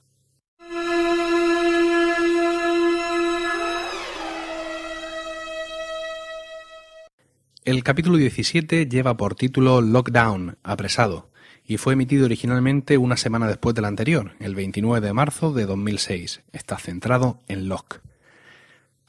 El 7.64 7.84
capítulo 7.84 8.18
17 8.18 8.88
lleva 8.88 9.18
por 9.18 9.34
título 9.34 9.82
Lockdown, 9.82 10.60
apresado, 10.62 11.32
y 11.68 11.78
fue 11.78 11.94
emitido 11.94 12.26
originalmente 12.26 12.98
una 12.98 13.18
semana 13.18 13.48
después 13.48 13.76
del 13.76 13.86
anterior, 13.86 14.34
el 14.40 14.56
29 14.56 15.06
de 15.06 15.14
marzo 15.14 15.54
de 15.54 15.66
2006. 15.66 16.42
Está 16.52 16.78
centrado 16.78 17.40
en 17.48 17.68
Locke. 17.68 18.02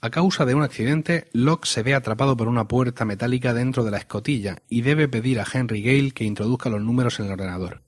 A 0.01 0.11
causa 0.11 0.45
de 0.45 0.55
un 0.55 0.63
accidente, 0.63 1.27
Locke 1.33 1.67
se 1.67 1.83
ve 1.83 1.95
atrapado 1.95 2.37
por 2.37 2.49
una 2.49 2.69
puerta 2.69 3.05
metálica 3.05 3.55
dentro 3.55 3.85
de 3.85 3.91
la 3.91 3.99
escotilla 3.99 4.59
y 4.69 4.83
debe 4.83 5.09
pedir 5.09 5.41
a 5.41 5.47
Henry 5.51 5.83
Gale 5.83 6.13
que 6.13 6.25
introduzca 6.25 6.71
los 6.71 6.81
números 6.81 7.19
en 7.19 7.27
el 7.27 7.33
ordenador. 7.33 7.83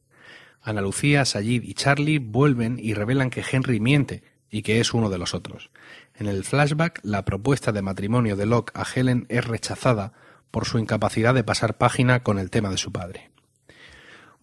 Ana 0.61 0.81
Lucía, 0.81 1.25
Sayid 1.25 1.63
y 1.63 1.75
Charlie 1.75 2.19
vuelven 2.19 2.79
y 2.83 2.95
revelan 2.95 3.31
que 3.31 3.45
Henry 3.49 3.81
miente 3.81 4.23
y 4.51 4.63
que 4.63 4.81
es 4.81 4.93
uno 4.95 5.11
de 5.11 5.19
los 5.19 5.35
otros. 5.35 5.71
En 6.15 6.27
el 6.27 6.45
flashback, 6.45 7.01
la 7.03 7.25
propuesta 7.25 7.73
de 7.73 7.83
matrimonio 7.83 8.37
de 8.37 8.47
Locke 8.47 8.73
a 8.75 8.85
Helen 8.85 9.27
es 9.29 9.47
rechazada 9.47 10.13
por 10.51 10.65
su 10.65 10.79
incapacidad 10.79 11.35
de 11.35 11.45
pasar 11.45 11.79
página 11.79 12.23
con 12.23 12.39
el 12.39 12.51
tema 12.51 12.71
de 12.71 12.79
su 12.79 12.91
padre. 12.91 13.31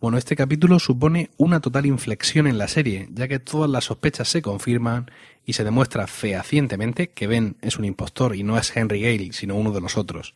Bueno, 0.05 0.19
este 0.19 0.35
capítulo 0.35 0.77
supone 0.77 1.31
una 1.37 1.61
total 1.61 1.87
inflexión 1.87 2.45
en 2.45 2.59
la 2.59 2.67
serie, 2.67 3.09
ya 3.11 3.27
que 3.27 3.39
todas 3.39 3.67
las 3.67 3.85
sospechas 3.85 4.27
se 4.27 4.43
confirman 4.43 5.09
y 5.47 5.53
se 5.53 5.63
demuestra 5.63 6.05
fehacientemente 6.05 7.09
que 7.09 7.25
Ben 7.25 7.55
es 7.63 7.79
un 7.79 7.85
impostor 7.85 8.35
y 8.35 8.43
no 8.43 8.55
es 8.55 8.77
Henry 8.77 9.01
Gale, 9.01 9.33
sino 9.33 9.55
uno 9.55 9.71
de 9.71 9.81
los 9.81 9.97
otros. 9.97 10.35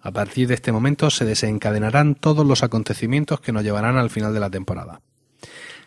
A 0.00 0.10
partir 0.10 0.48
de 0.48 0.54
este 0.54 0.72
momento 0.72 1.10
se 1.10 1.26
desencadenarán 1.26 2.14
todos 2.14 2.46
los 2.46 2.62
acontecimientos 2.62 3.42
que 3.42 3.52
nos 3.52 3.62
llevarán 3.62 3.98
al 3.98 4.08
final 4.08 4.32
de 4.32 4.40
la 4.40 4.48
temporada. 4.48 5.02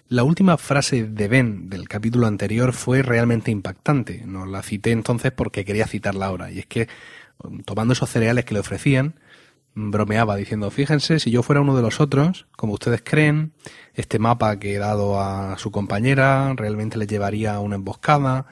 La 0.10 0.24
última 0.24 0.56
frase 0.60 1.06
de 1.06 1.28
Ben 1.28 1.72
del 1.72 1.90
capítulo 1.90 2.28
anterior 2.28 2.72
fue 2.72 3.02
realmente 3.02 3.50
impactante. 3.50 4.26
No 4.28 4.46
la 4.46 4.62
cité 4.62 4.92
entonces 4.92 5.32
porque 5.32 5.66
quería 5.66 5.88
citarla 5.88 6.28
ahora. 6.28 6.52
Y 6.52 6.60
es 6.60 6.68
que, 6.68 6.88
tomando 7.66 7.94
esos 7.94 8.12
cereales 8.12 8.46
que 8.46 8.54
le 8.54 8.60
ofrecían, 8.60 9.16
bromeaba 9.78 10.36
diciendo, 10.36 10.72
fíjense, 10.72 11.20
si 11.20 11.30
yo 11.30 11.44
fuera 11.44 11.62
uno 11.62 11.76
de 11.76 11.84
los 11.84 12.02
otros, 12.02 12.48
como 12.56 12.74
ustedes 12.74 13.02
creen, 13.04 13.54
este 13.94 14.18
mapa 14.18 14.58
que 14.58 14.74
he 14.74 14.80
dado 14.80 15.22
a 15.22 15.58
su 15.60 15.72
compañera 15.72 16.54
realmente 16.56 16.98
le 16.98 17.06
llevaría 17.06 17.54
a 17.54 17.60
una 17.60 17.76
emboscada 17.76 18.48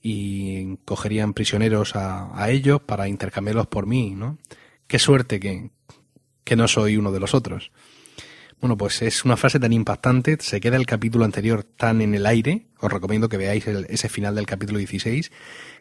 y 0.00 0.76
cogerían 0.84 1.34
prisioneros 1.34 1.96
a, 1.96 2.30
a 2.40 2.50
ellos 2.50 2.80
para 2.80 3.08
intercambiarlos 3.08 3.66
por 3.66 3.86
mí, 3.86 4.14
¿no? 4.14 4.38
Qué 4.86 5.00
suerte 5.00 5.40
que, 5.40 5.70
que 6.44 6.56
no 6.56 6.68
soy 6.68 6.96
uno 6.96 7.10
de 7.10 7.20
los 7.20 7.34
otros. 7.34 7.72
Bueno, 8.60 8.76
pues 8.76 9.02
es 9.02 9.24
una 9.24 9.36
frase 9.36 9.60
tan 9.60 9.72
impactante, 9.72 10.36
se 10.40 10.60
queda 10.60 10.76
el 10.76 10.86
capítulo 10.86 11.24
anterior 11.24 11.62
tan 11.62 12.00
en 12.00 12.14
el 12.14 12.26
aire, 12.26 12.66
os 12.80 12.92
recomiendo 12.92 13.28
que 13.28 13.36
veáis 13.36 13.66
ese 13.68 14.08
final 14.08 14.34
del 14.34 14.46
capítulo 14.46 14.78
16, 14.78 15.30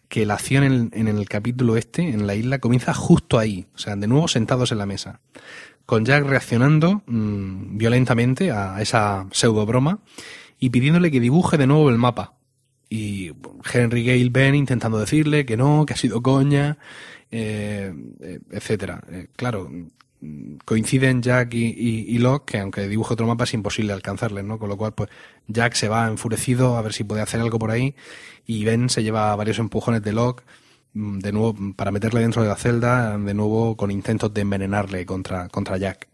que 0.07 0.27
la 0.27 0.35
acción 0.35 0.91
en, 0.93 1.07
el 1.07 1.27
capítulo 1.27 1.75
este, 1.75 2.03
en 2.03 2.27
la 2.27 2.35
isla, 2.35 2.59
comienza 2.59 2.93
justo 2.93 3.39
ahí, 3.39 3.65
o 3.73 3.79
sea, 3.79 3.95
de 3.95 4.05
nuevo 4.05 4.27
sentados 4.27 4.71
en 4.71 4.77
la 4.77 4.85
mesa, 4.85 5.21
con 5.87 6.05
Jack 6.05 6.25
reaccionando 6.25 7.01
mm, 7.07 7.77
violentamente 7.77 8.51
a 8.51 8.79
esa 8.79 9.25
pseudo 9.31 9.65
broma 9.65 9.99
y 10.59 10.69
pidiéndole 10.69 11.09
que 11.09 11.19
dibuje 11.19 11.57
de 11.57 11.65
nuevo 11.65 11.89
el 11.89 11.97
mapa. 11.97 12.35
Y 12.89 13.31
Henry 13.73 14.05
Gale 14.05 14.29
Ben 14.29 14.55
intentando 14.55 14.99
decirle 14.99 15.45
que 15.45 15.57
no, 15.57 15.85
que 15.85 15.93
ha 15.93 15.97
sido 15.97 16.21
coña, 16.21 16.77
eh, 17.31 17.93
eh 18.21 18.39
etcétera. 18.51 19.01
Eh, 19.09 19.27
claro, 19.35 19.69
coinciden 20.65 21.21
Jack 21.21 21.53
y, 21.53 22.17
Locke, 22.17 22.51
que 22.51 22.60
aunque 22.60 22.88
dibuje 22.88 23.13
otro 23.13 23.27
mapa 23.27 23.43
es 23.43 23.53
imposible 23.53 23.93
alcanzarles, 23.93 24.43
¿no? 24.43 24.58
Con 24.60 24.69
lo 24.69 24.77
cual, 24.77 24.93
pues 24.93 25.10
Jack 25.47 25.73
se 25.75 25.88
va 25.89 26.08
enfurecido 26.08 26.77
a 26.77 26.82
ver 26.82 26.93
si 26.93 27.03
puede 27.03 27.21
hacer 27.21 27.39
algo 27.39 27.60
por 27.60 27.71
ahí 27.71 27.95
y 28.45 28.63
Ben 28.65 28.89
se 28.89 29.03
lleva 29.03 29.36
varios 29.36 29.60
empujones 29.60 30.01
de 30.03 30.13
Locke 30.13 30.43
mm, 30.93 31.19
de 31.19 31.32
nuevo 31.32 31.56
para 31.75 31.91
meterle 31.91 32.21
dentro 32.21 32.41
de 32.41 32.49
la 32.49 32.56
celda, 32.56 33.17
de 33.17 33.34
nuevo 33.34 33.77
con 33.77 33.91
intentos 33.91 34.34
de 34.34 34.41
envenenarle 34.41 35.06
contra, 35.06 35.49
contra 35.49 35.77
Jack. 35.77 36.08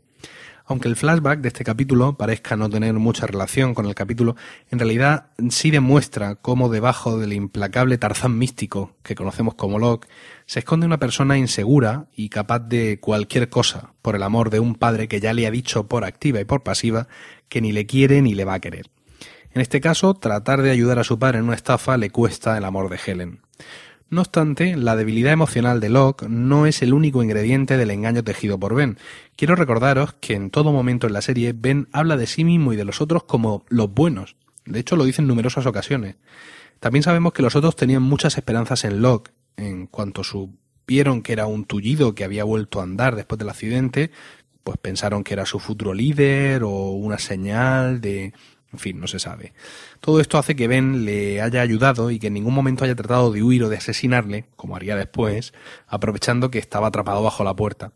Aunque 0.65 0.87
el 0.87 0.95
flashback 0.95 1.41
de 1.41 1.49
este 1.49 1.65
capítulo 1.65 2.17
parezca 2.17 2.55
no 2.55 2.69
tener 2.69 2.93
mucha 2.93 3.27
relación 3.27 3.73
con 3.73 3.85
el 3.85 3.95
capítulo, 3.95 4.37
en 4.71 4.79
realidad 4.79 5.27
sí 5.49 5.71
demuestra 5.71 6.35
cómo 6.35 6.69
debajo 6.69 7.17
del 7.17 7.33
implacable 7.33 7.97
Tarzán 7.97 8.37
místico 8.37 8.95
que 9.03 9.15
conocemos 9.15 9.55
como 9.55 9.77
Locke 9.77 10.07
se 10.45 10.59
esconde 10.59 10.85
una 10.85 10.99
persona 10.99 11.37
insegura 11.37 12.05
y 12.15 12.29
capaz 12.29 12.59
de 12.59 12.99
cualquier 13.01 13.49
cosa 13.49 13.93
por 14.01 14.15
el 14.15 14.23
amor 14.23 14.49
de 14.49 14.61
un 14.61 14.75
padre 14.75 15.09
que 15.09 15.19
ya 15.19 15.33
le 15.33 15.47
ha 15.47 15.51
dicho 15.51 15.87
por 15.87 16.05
activa 16.05 16.39
y 16.39 16.45
por 16.45 16.63
pasiva 16.63 17.07
que 17.49 17.59
ni 17.59 17.73
le 17.73 17.85
quiere 17.85 18.21
ni 18.21 18.33
le 18.33 18.45
va 18.45 18.53
a 18.53 18.59
querer. 18.61 18.89
En 19.51 19.61
este 19.61 19.81
caso, 19.81 20.13
tratar 20.13 20.61
de 20.61 20.71
ayudar 20.71 20.97
a 20.97 21.03
su 21.03 21.19
padre 21.19 21.39
en 21.39 21.45
una 21.45 21.55
estafa 21.55 21.97
le 21.97 22.09
cuesta 22.09 22.57
el 22.57 22.65
amor 22.65 22.89
de 22.89 22.99
Helen. 23.05 23.41
No 24.13 24.21
obstante, 24.21 24.75
la 24.75 24.95
debilidad 24.95 25.33
emocional 25.33 25.79
de 25.79 25.89
Locke 25.89 26.27
no 26.29 26.67
es 26.67 26.83
el 26.83 26.93
único 26.93 27.23
ingrediente 27.23 27.77
del 27.77 27.89
engaño 27.89 28.23
tejido 28.23 28.59
por 28.59 28.75
Ben. 28.75 28.99
Quiero 29.35 29.55
recordaros 29.55 30.13
que 30.21 30.35
en 30.35 30.51
todo 30.51 30.71
momento 30.71 31.07
en 31.07 31.13
la 31.13 31.23
serie 31.23 31.51
Ben 31.51 31.87
habla 31.91 32.15
de 32.15 32.27
sí 32.27 32.43
mismo 32.43 32.73
y 32.73 32.75
de 32.75 32.85
los 32.85 33.01
otros 33.01 33.23
como 33.23 33.65
los 33.69 33.91
buenos. 33.91 34.35
De 34.65 34.79
hecho, 34.79 34.97
lo 34.97 35.05
dice 35.05 35.23
en 35.23 35.27
numerosas 35.27 35.65
ocasiones. 35.65 36.17
También 36.79 37.01
sabemos 37.01 37.33
que 37.33 37.41
los 37.41 37.55
otros 37.55 37.75
tenían 37.75 38.03
muchas 38.03 38.37
esperanzas 38.37 38.83
en 38.83 39.01
Locke. 39.01 39.31
En 39.57 39.87
cuanto 39.87 40.23
supieron 40.23 41.23
que 41.23 41.33
era 41.33 41.47
un 41.47 41.65
tullido 41.65 42.13
que 42.13 42.23
había 42.23 42.43
vuelto 42.43 42.81
a 42.81 42.83
andar 42.83 43.15
después 43.15 43.39
del 43.39 43.49
accidente, 43.49 44.11
pues 44.63 44.77
pensaron 44.77 45.23
que 45.23 45.33
era 45.33 45.47
su 45.47 45.57
futuro 45.57 45.95
líder 45.95 46.61
o 46.63 46.91
una 46.91 47.17
señal 47.17 47.99
de... 47.99 48.33
En 48.73 48.79
fin, 48.79 48.99
no 48.99 49.07
se 49.07 49.19
sabe. 49.19 49.53
Todo 49.99 50.19
esto 50.19 50.39
hace 50.39 50.55
que 50.55 50.67
Ben 50.67 51.05
le 51.05 51.41
haya 51.41 51.61
ayudado 51.61 52.09
y 52.09 52.19
que 52.19 52.27
en 52.27 52.33
ningún 52.33 52.55
momento 52.55 52.83
haya 52.83 52.95
tratado 52.95 53.31
de 53.31 53.43
huir 53.43 53.63
o 53.63 53.69
de 53.69 53.77
asesinarle, 53.77 54.45
como 54.55 54.75
haría 54.75 54.95
después, 54.95 55.53
aprovechando 55.87 56.49
que 56.49 56.57
estaba 56.57 56.87
atrapado 56.87 57.21
bajo 57.21 57.43
la 57.43 57.55
puerta. 57.55 57.93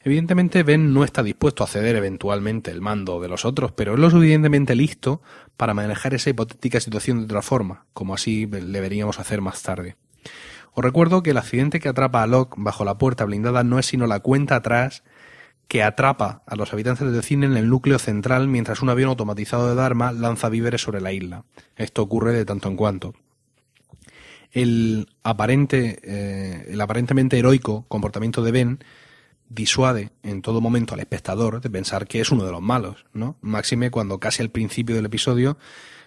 Evidentemente 0.00 0.62
Ben 0.62 0.94
no 0.94 1.04
está 1.04 1.22
dispuesto 1.22 1.64
a 1.64 1.66
ceder 1.66 1.96
eventualmente 1.96 2.70
el 2.70 2.80
mando 2.80 3.20
de 3.20 3.28
los 3.28 3.44
otros, 3.44 3.72
pero 3.72 3.94
es 3.94 3.98
lo 3.98 4.08
suficientemente 4.08 4.74
listo 4.74 5.20
para 5.56 5.74
manejar 5.74 6.14
esa 6.14 6.30
hipotética 6.30 6.80
situación 6.80 7.18
de 7.18 7.24
otra 7.24 7.42
forma, 7.42 7.86
como 7.92 8.14
así 8.14 8.46
le 8.46 8.80
veríamos 8.80 9.18
hacer 9.18 9.40
más 9.40 9.62
tarde. 9.62 9.96
Os 10.72 10.84
recuerdo 10.84 11.22
que 11.22 11.30
el 11.30 11.38
accidente 11.38 11.80
que 11.80 11.88
atrapa 11.88 12.22
a 12.22 12.26
Locke 12.26 12.54
bajo 12.56 12.84
la 12.84 12.98
puerta 12.98 13.24
blindada 13.24 13.64
no 13.64 13.78
es 13.78 13.86
sino 13.86 14.06
la 14.06 14.20
cuenta 14.20 14.56
atrás 14.56 15.02
que 15.68 15.82
atrapa 15.82 16.42
a 16.46 16.56
los 16.56 16.72
habitantes 16.72 17.10
del 17.10 17.22
cine 17.22 17.46
en 17.46 17.56
el 17.56 17.68
núcleo 17.68 17.98
central 17.98 18.48
mientras 18.48 18.82
un 18.82 18.88
avión 18.88 19.08
automatizado 19.08 19.68
de 19.68 19.74
Dharma 19.74 20.12
lanza 20.12 20.48
víveres 20.48 20.82
sobre 20.82 21.00
la 21.00 21.12
isla. 21.12 21.44
Esto 21.76 22.02
ocurre 22.02 22.32
de 22.32 22.44
tanto 22.44 22.68
en 22.68 22.76
cuanto. 22.76 23.14
El, 24.52 25.08
aparente, 25.22 26.00
eh, 26.02 26.66
el 26.70 26.80
aparentemente 26.80 27.38
heroico 27.38 27.84
comportamiento 27.88 28.42
de 28.42 28.52
Ben 28.52 28.78
disuade 29.48 30.10
en 30.22 30.42
todo 30.42 30.60
momento 30.60 30.94
al 30.94 31.00
espectador 31.00 31.60
de 31.60 31.70
pensar 31.70 32.06
que 32.06 32.20
es 32.20 32.30
uno 32.30 32.44
de 32.44 32.52
los 32.52 32.62
malos, 32.62 33.06
¿no? 33.12 33.36
Máxime 33.40 33.90
cuando 33.90 34.18
casi 34.18 34.42
al 34.42 34.50
principio 34.50 34.96
del 34.96 35.06
episodio 35.06 35.56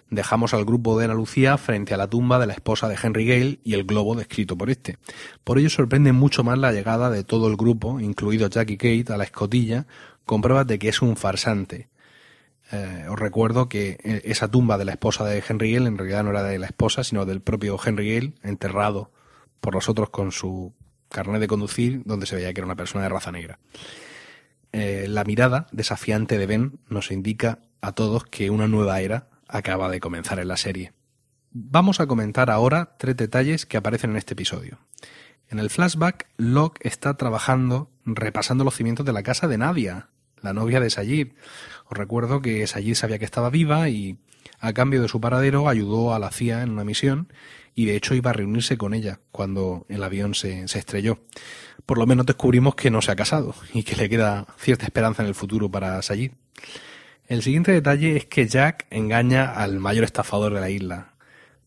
dejamos 0.10 0.54
al 0.54 0.66
grupo 0.66 0.98
de 0.98 1.06
Ana 1.06 1.14
Lucía 1.14 1.58
frente 1.58 1.94
a 1.94 1.98
la 1.98 2.08
tumba 2.08 2.40
de 2.40 2.48
la 2.48 2.54
esposa 2.54 2.88
de 2.88 2.98
Henry 3.02 3.26
Gale 3.26 3.60
y 3.64 3.74
el 3.74 3.84
globo 3.84 4.16
descrito 4.16 4.58
por 4.58 4.70
este. 4.70 4.98
Por 5.44 5.60
ello 5.60 5.70
sorprende 5.70 6.14
mucho 6.14 6.44
más 6.44 6.58
la 6.58 6.72
llegada 6.72 7.10
de 7.10 7.24
todo 7.24 7.48
el 7.48 7.56
grupo, 7.56 8.00
incluido 8.00 8.48
Jack 8.48 8.72
y 8.72 8.78
Kate, 8.78 9.14
a 9.14 9.18
la 9.18 9.24
escotilla, 9.24 9.86
con 10.26 10.42
pruebas 10.42 10.68
de 10.68 10.80
que 10.80 10.90
es 10.90 11.02
un 11.02 11.16
farsante. 11.16 11.90
Eh, 12.72 13.06
os 13.10 13.18
recuerdo 13.18 13.68
que 13.68 13.98
eh, 14.04 14.22
esa 14.26 14.48
tumba 14.48 14.78
de 14.78 14.86
la 14.86 14.92
esposa 14.92 15.26
de 15.26 15.44
Henry 15.48 15.74
Gale 15.74 15.88
en 15.88 15.98
realidad 15.98 16.24
no 16.24 16.30
era 16.32 16.44
de 16.44 16.60
la 16.60 16.68
esposa, 16.68 17.04
sino 17.04 17.26
del 17.26 17.42
propio 17.42 17.80
Henry 17.84 18.14
Gale, 18.14 18.34
enterrado 18.44 19.12
por 19.60 19.74
los 19.74 19.90
otros 19.90 20.10
con 20.10 20.32
su 20.32 20.74
carnet 21.10 21.42
de 21.42 21.48
conducir, 21.48 22.04
donde 22.06 22.26
se 22.26 22.36
veía 22.36 22.54
que 22.54 22.62
era 22.62 22.68
una 22.68 22.76
persona 22.76 23.04
de 23.04 23.10
raza 23.10 23.32
negra. 23.32 23.60
Eh, 24.72 25.08
la 25.10 25.24
mirada 25.24 25.66
desafiante 25.72 26.38
de 26.38 26.46
Ben 26.46 26.80
nos 26.88 27.10
indica 27.12 27.60
a 27.82 27.94
todos 27.94 28.26
que 28.26 28.52
una 28.52 28.68
nueva 28.68 29.02
era 29.02 29.28
acaba 29.50 29.90
de 29.90 30.00
comenzar 30.00 30.40
en 30.40 30.48
la 30.48 30.58
serie. 30.58 30.94
Vamos 31.52 32.00
a 32.00 32.08
comentar 32.08 32.50
ahora 32.50 32.96
tres 32.98 33.18
detalles 33.18 33.66
que 33.66 33.76
aparecen 33.76 34.12
en 34.12 34.18
este 34.18 34.34
episodio. 34.34 34.80
En 35.50 35.58
el 35.58 35.72
flashback, 35.72 36.28
Locke 36.38 36.80
está 36.88 37.18
trabajando 37.18 37.90
repasando 38.06 38.64
los 38.64 38.76
cimientos 38.76 39.06
de 39.06 39.14
la 39.14 39.24
casa 39.24 39.48
de 39.48 39.58
Nadia, 39.58 40.10
la 40.42 40.54
novia 40.54 40.80
de 40.80 40.90
Sayid. 40.90 41.34
Os 41.86 41.98
recuerdo 41.98 42.42
que 42.42 42.66
Sayid 42.68 42.96
sabía 42.96 43.20
que 43.20 43.26
estaba 43.26 43.50
viva 43.50 43.90
y, 43.90 44.20
a 44.60 44.74
cambio 44.74 45.02
de 45.02 45.08
su 45.08 45.20
paradero, 45.20 45.68
ayudó 45.68 46.14
a 46.14 46.20
la 46.20 46.32
CIA 46.32 46.62
en 46.62 46.72
una 46.72 46.84
misión 46.84 47.34
y 47.74 47.86
de 47.86 47.96
hecho 47.96 48.14
iba 48.14 48.30
a 48.30 48.34
reunirse 48.34 48.78
con 48.78 48.94
ella 48.94 49.20
cuando 49.32 49.86
el 49.90 50.04
avión 50.04 50.36
se, 50.36 50.68
se 50.68 50.80
estrelló. 50.80 51.20
Por 51.86 51.98
lo 51.98 52.06
menos 52.06 52.26
descubrimos 52.26 52.76
que 52.76 52.92
no 52.92 53.02
se 53.02 53.12
ha 53.12 53.16
casado 53.16 53.56
y 53.74 53.84
que 53.84 53.96
le 53.96 54.10
queda 54.10 54.46
cierta 54.58 54.86
esperanza 54.86 55.24
en 55.24 55.30
el 55.30 55.36
futuro 55.36 55.70
para 55.72 56.02
Sayid. 56.02 56.32
El 57.30 57.44
siguiente 57.44 57.72
detalle 57.72 58.18
es 58.18 58.26
que 58.26 58.48
Jack 58.48 58.88
engaña 58.90 59.54
al 59.54 59.80
mayor 59.80 60.04
estafador 60.04 60.52
de 60.52 60.62
la 60.62 60.72
isla. 60.72 61.14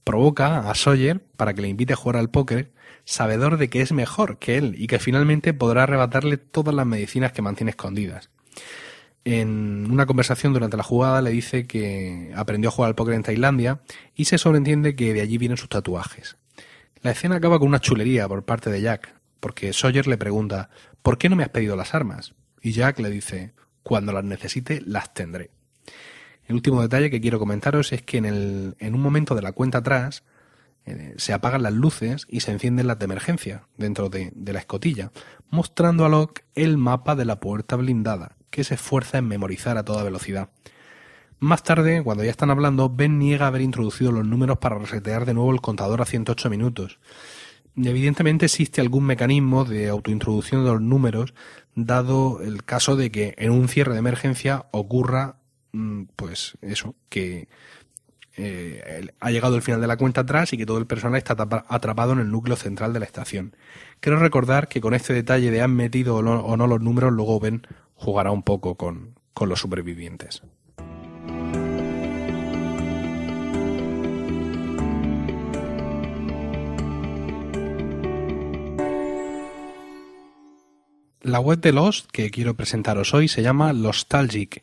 Provoca 0.02 0.68
a 0.68 0.74
Sawyer 0.74 1.20
para 1.36 1.54
que 1.54 1.62
le 1.62 1.68
invite 1.68 1.92
a 1.92 1.96
jugar 1.96 2.16
al 2.16 2.30
póker, 2.30 2.72
sabedor 3.04 3.58
de 3.58 3.70
que 3.70 3.80
es 3.80 3.92
mejor 3.92 4.40
que 4.40 4.58
él 4.58 4.74
y 4.76 4.88
que 4.88 4.98
finalmente 4.98 5.54
podrá 5.54 5.84
arrebatarle 5.84 6.36
todas 6.36 6.74
las 6.74 6.84
medicinas 6.84 7.30
que 7.30 7.42
mantiene 7.42 7.70
escondidas. 7.70 8.28
En 9.24 9.86
una 9.88 10.04
conversación 10.04 10.52
durante 10.52 10.76
la 10.76 10.82
jugada 10.82 11.22
le 11.22 11.30
dice 11.30 11.64
que 11.68 12.32
aprendió 12.34 12.70
a 12.70 12.72
jugar 12.72 12.88
al 12.88 12.96
póker 12.96 13.14
en 13.14 13.22
Tailandia 13.22 13.82
y 14.16 14.24
se 14.24 14.38
sobreentiende 14.38 14.96
que 14.96 15.14
de 15.14 15.20
allí 15.20 15.38
vienen 15.38 15.58
sus 15.58 15.68
tatuajes. 15.68 16.38
La 17.02 17.12
escena 17.12 17.36
acaba 17.36 17.60
con 17.60 17.68
una 17.68 17.78
chulería 17.78 18.26
por 18.26 18.44
parte 18.44 18.68
de 18.68 18.80
Jack, 18.80 19.14
porque 19.38 19.72
Sawyer 19.72 20.08
le 20.08 20.18
pregunta 20.18 20.70
¿Por 21.02 21.18
qué 21.18 21.28
no 21.28 21.36
me 21.36 21.44
has 21.44 21.50
pedido 21.50 21.76
las 21.76 21.94
armas? 21.94 22.34
Y 22.60 22.72
Jack 22.72 22.98
le 22.98 23.10
dice 23.10 23.52
cuando 23.82 24.12
las 24.12 24.24
necesite, 24.24 24.82
las 24.84 25.14
tendré. 25.14 25.50
El 26.46 26.56
último 26.56 26.82
detalle 26.82 27.10
que 27.10 27.20
quiero 27.20 27.38
comentaros 27.38 27.92
es 27.92 28.02
que 28.02 28.18
en, 28.18 28.24
el, 28.24 28.76
en 28.78 28.94
un 28.94 29.00
momento 29.00 29.34
de 29.34 29.42
la 29.42 29.52
cuenta 29.52 29.78
atrás 29.78 30.24
eh, 30.84 31.14
se 31.16 31.32
apagan 31.32 31.62
las 31.62 31.72
luces 31.72 32.26
y 32.28 32.40
se 32.40 32.50
encienden 32.50 32.86
las 32.86 32.98
de 32.98 33.04
emergencia 33.04 33.68
dentro 33.76 34.08
de, 34.08 34.32
de 34.34 34.52
la 34.52 34.58
escotilla, 34.58 35.12
mostrando 35.50 36.04
a 36.04 36.08
Locke 36.08 36.44
el 36.54 36.78
mapa 36.78 37.14
de 37.14 37.24
la 37.24 37.38
puerta 37.38 37.76
blindada, 37.76 38.36
que 38.50 38.64
se 38.64 38.74
esfuerza 38.74 39.18
en 39.18 39.28
memorizar 39.28 39.78
a 39.78 39.84
toda 39.84 40.02
velocidad. 40.02 40.50
Más 41.38 41.64
tarde, 41.64 42.02
cuando 42.04 42.22
ya 42.22 42.30
están 42.30 42.50
hablando, 42.50 42.88
Ben 42.88 43.18
niega 43.18 43.48
haber 43.48 43.62
introducido 43.62 44.12
los 44.12 44.24
números 44.24 44.58
para 44.58 44.78
resetear 44.78 45.24
de 45.24 45.34
nuevo 45.34 45.52
el 45.52 45.60
contador 45.60 46.00
a 46.00 46.04
108 46.04 46.48
minutos. 46.50 47.00
Evidentemente 47.74 48.46
existe 48.46 48.80
algún 48.80 49.04
mecanismo 49.04 49.64
de 49.64 49.88
autointroducción 49.88 50.64
de 50.64 50.70
los 50.70 50.80
números, 50.80 51.34
dado 51.74 52.40
el 52.42 52.64
caso 52.64 52.96
de 52.96 53.10
que 53.10 53.34
en 53.38 53.50
un 53.50 53.68
cierre 53.68 53.92
de 53.92 53.98
emergencia 53.98 54.66
ocurra, 54.70 55.36
mm, 55.72 56.04
pues 56.16 56.56
eso, 56.60 56.94
que 57.08 57.48
eh, 58.36 59.08
ha 59.20 59.30
llegado 59.30 59.56
el 59.56 59.62
final 59.62 59.80
de 59.80 59.86
la 59.86 59.96
cuenta 59.96 60.22
atrás 60.22 60.52
y 60.52 60.56
que 60.56 60.64
todo 60.64 60.78
el 60.78 60.86
personal 60.86 61.18
está 61.18 61.36
atrapado 61.68 62.12
en 62.12 62.20
el 62.20 62.30
núcleo 62.30 62.56
central 62.56 62.92
de 62.92 63.00
la 63.00 63.04
estación. 63.04 63.54
Quiero 64.00 64.18
recordar 64.18 64.68
que 64.68 64.80
con 64.80 64.94
este 64.94 65.12
detalle 65.12 65.50
de 65.50 65.60
han 65.60 65.74
metido 65.74 66.16
o 66.16 66.22
no, 66.56 66.66
los 66.66 66.80
números, 66.80 67.12
luego 67.12 67.40
Ben 67.40 67.66
jugará 67.94 68.30
un 68.30 68.42
poco 68.42 68.76
con, 68.76 69.18
con 69.34 69.48
los 69.48 69.60
supervivientes. 69.60 70.42
La 81.22 81.38
web 81.38 81.60
de 81.60 81.72
Lost 81.72 82.10
que 82.10 82.32
quiero 82.32 82.54
presentaros 82.54 83.14
hoy 83.14 83.28
se 83.28 83.42
llama 83.42 83.72
Lostalgic 83.72 84.60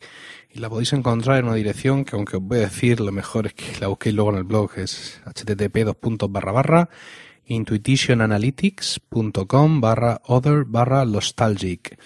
y 0.52 0.58
la 0.58 0.68
podéis 0.68 0.92
encontrar 0.92 1.38
en 1.38 1.46
una 1.46 1.54
dirección 1.54 2.04
que 2.04 2.16
aunque 2.16 2.36
os 2.36 2.42
voy 2.42 2.58
a 2.58 2.62
decir 2.62 3.00
lo 3.00 3.12
mejor 3.12 3.46
es 3.46 3.54
que 3.54 3.80
la 3.80 3.86
busquéis 3.86 4.14
luego 4.14 4.32
en 4.32 4.36
el 4.36 4.44
blog 4.44 4.72
es 4.76 5.22
http 5.24 5.86
barra 6.28 6.90
intuitionanalytics.com 7.46 9.80
barra 9.80 10.20
other 10.26 10.64
barra 10.66 11.06
nostalgic. 11.06 11.98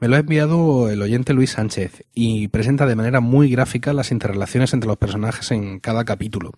Me 0.00 0.08
lo 0.08 0.16
ha 0.16 0.20
enviado 0.20 0.88
el 0.88 1.02
oyente 1.02 1.34
Luis 1.34 1.50
Sánchez 1.50 2.06
y 2.14 2.48
presenta 2.48 2.86
de 2.86 2.96
manera 2.96 3.20
muy 3.20 3.50
gráfica 3.50 3.92
las 3.92 4.10
interrelaciones 4.10 4.72
entre 4.72 4.88
los 4.88 4.96
personajes 4.96 5.50
en 5.50 5.80
cada 5.80 6.06
capítulo. 6.06 6.52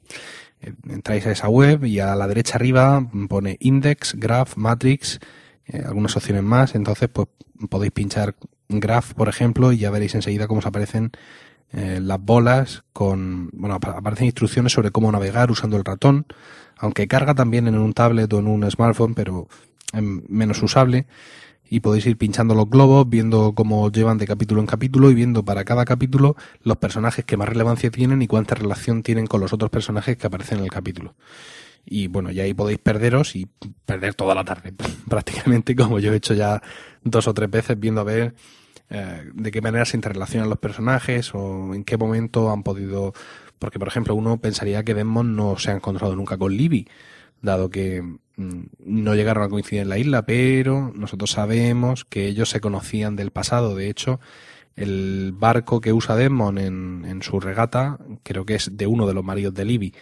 Eh, 0.61 0.73
entráis 0.89 1.27
a 1.27 1.33
esa 1.33 1.49
web 1.49 1.85
y 1.85 1.99
a 1.99 2.15
la 2.15 2.29
derecha 2.29 2.55
arriba 2.55 3.11
pone 3.29 3.57
index, 3.59 4.15
graph, 4.15 4.55
matrix, 4.55 5.19
eh, 5.73 5.83
algunas 5.87 6.17
opciones 6.17 6.43
más. 6.43 6.75
Entonces, 6.75 7.09
pues 7.13 7.29
podéis 7.69 7.93
pinchar 7.93 8.35
Graph, 8.69 9.15
por 9.15 9.29
ejemplo, 9.29 9.73
y 9.73 9.79
ya 9.79 9.91
veréis 9.91 10.15
enseguida 10.15 10.47
cómo 10.47 10.61
os 10.61 10.67
aparecen 10.67 11.13
eh, 11.73 12.01
las 12.01 12.21
bolas 12.21 12.85
con, 12.93 13.51
bueno, 13.53 13.77
aparecen 13.77 14.27
instrucciones 14.27 14.73
sobre 14.73 14.91
cómo 14.91 15.11
navegar 15.13 15.51
usando 15.51 15.77
el 15.77 15.85
ratón, 15.85 16.27
aunque 16.77 17.09
carga 17.09 17.35
también 17.35 17.69
en 17.69 17.77
un 17.77 17.93
tablet 17.93 18.33
o 18.33 18.39
en 18.39 18.47
un 18.47 18.69
smartphone, 18.71 19.15
pero 19.15 19.49
menos 19.93 20.63
usable. 20.63 21.07
Y 21.73 21.81
podéis 21.81 22.07
ir 22.07 22.17
pinchando 22.17 22.55
los 22.55 22.69
globos, 22.69 23.09
viendo 23.09 23.53
cómo 23.55 23.93
llevan 23.93 24.19
de 24.19 24.27
capítulo 24.27 24.61
en 24.61 24.67
capítulo 24.67 25.11
y 25.11 25.15
viendo 25.15 25.45
para 25.45 25.65
cada 25.65 25.85
capítulo 25.85 26.35
los 26.65 26.79
personajes 26.79 27.25
que 27.25 27.37
más 27.37 27.49
relevancia 27.49 27.93
tienen 27.93 28.23
y 28.23 28.27
cuánta 28.27 28.57
relación 28.57 29.05
tienen 29.05 29.29
con 29.29 29.41
los 29.41 29.53
otros 29.53 29.71
personajes 29.71 30.17
que 30.17 30.27
aparecen 30.27 30.59
en 30.59 30.65
el 30.65 30.71
capítulo 30.71 31.15
y 31.85 32.07
bueno, 32.07 32.31
ya 32.31 32.45
ahí 32.45 32.55
podéis 32.55 32.79
perderos 32.79 33.37
y 33.37 33.49
perder 33.87 34.15
toda 34.15 34.35
la 34.35 34.45
tarde, 34.45 34.73
prácticamente 35.09 35.75
como 35.75 35.99
yo 35.99 36.13
he 36.13 36.17
hecho 36.17 36.35
ya 36.35 36.63
dos 37.03 37.27
o 37.29 37.35
tres 37.35 37.51
veces 37.51 37.79
viendo 37.79 38.01
a 38.01 38.05
ver 38.05 38.35
eh, 38.91 39.31
de 39.35 39.51
qué 39.51 39.61
manera 39.61 39.85
se 39.85 39.97
interrelacionan 39.97 40.49
los 40.49 40.59
personajes 40.59 41.35
o 41.35 41.75
en 41.75 41.85
qué 41.85 41.97
momento 41.97 42.51
han 42.51 42.63
podido, 42.63 43.13
porque 43.59 43.79
por 43.79 43.89
ejemplo 43.89 44.15
uno 44.15 44.39
pensaría 44.39 44.85
que 44.85 44.95
Demon 44.95 45.37
no 45.37 45.59
se 45.59 45.71
ha 45.71 45.75
encontrado 45.75 46.17
nunca 46.17 46.37
con 46.37 46.57
Libby, 46.57 46.89
dado 47.43 47.71
que 47.71 48.03
mm, 48.03 48.63
no 48.85 49.15
llegaron 49.15 49.45
a 49.45 49.49
coincidir 49.49 49.83
en 49.83 49.89
la 49.89 49.99
isla, 49.99 50.27
pero 50.27 50.93
nosotros 50.95 51.31
sabemos 51.31 52.05
que 52.05 52.27
ellos 52.27 52.51
se 52.51 52.61
conocían 52.61 53.17
del 53.17 53.31
pasado, 53.31 53.75
de 53.75 53.89
hecho, 53.89 54.21
el 54.77 55.33
barco 55.35 55.81
que 55.81 55.93
usa 55.93 56.17
Demon 56.17 56.59
en, 56.59 57.05
en 57.07 57.23
su 57.23 57.41
regata 57.41 57.99
creo 58.23 58.47
que 58.47 58.55
es 58.55 58.77
de 58.77 58.87
uno 58.87 59.07
de 59.07 59.15
los 59.15 59.25
maridos 59.25 59.55
de 59.55 59.65
Libby 59.65 59.95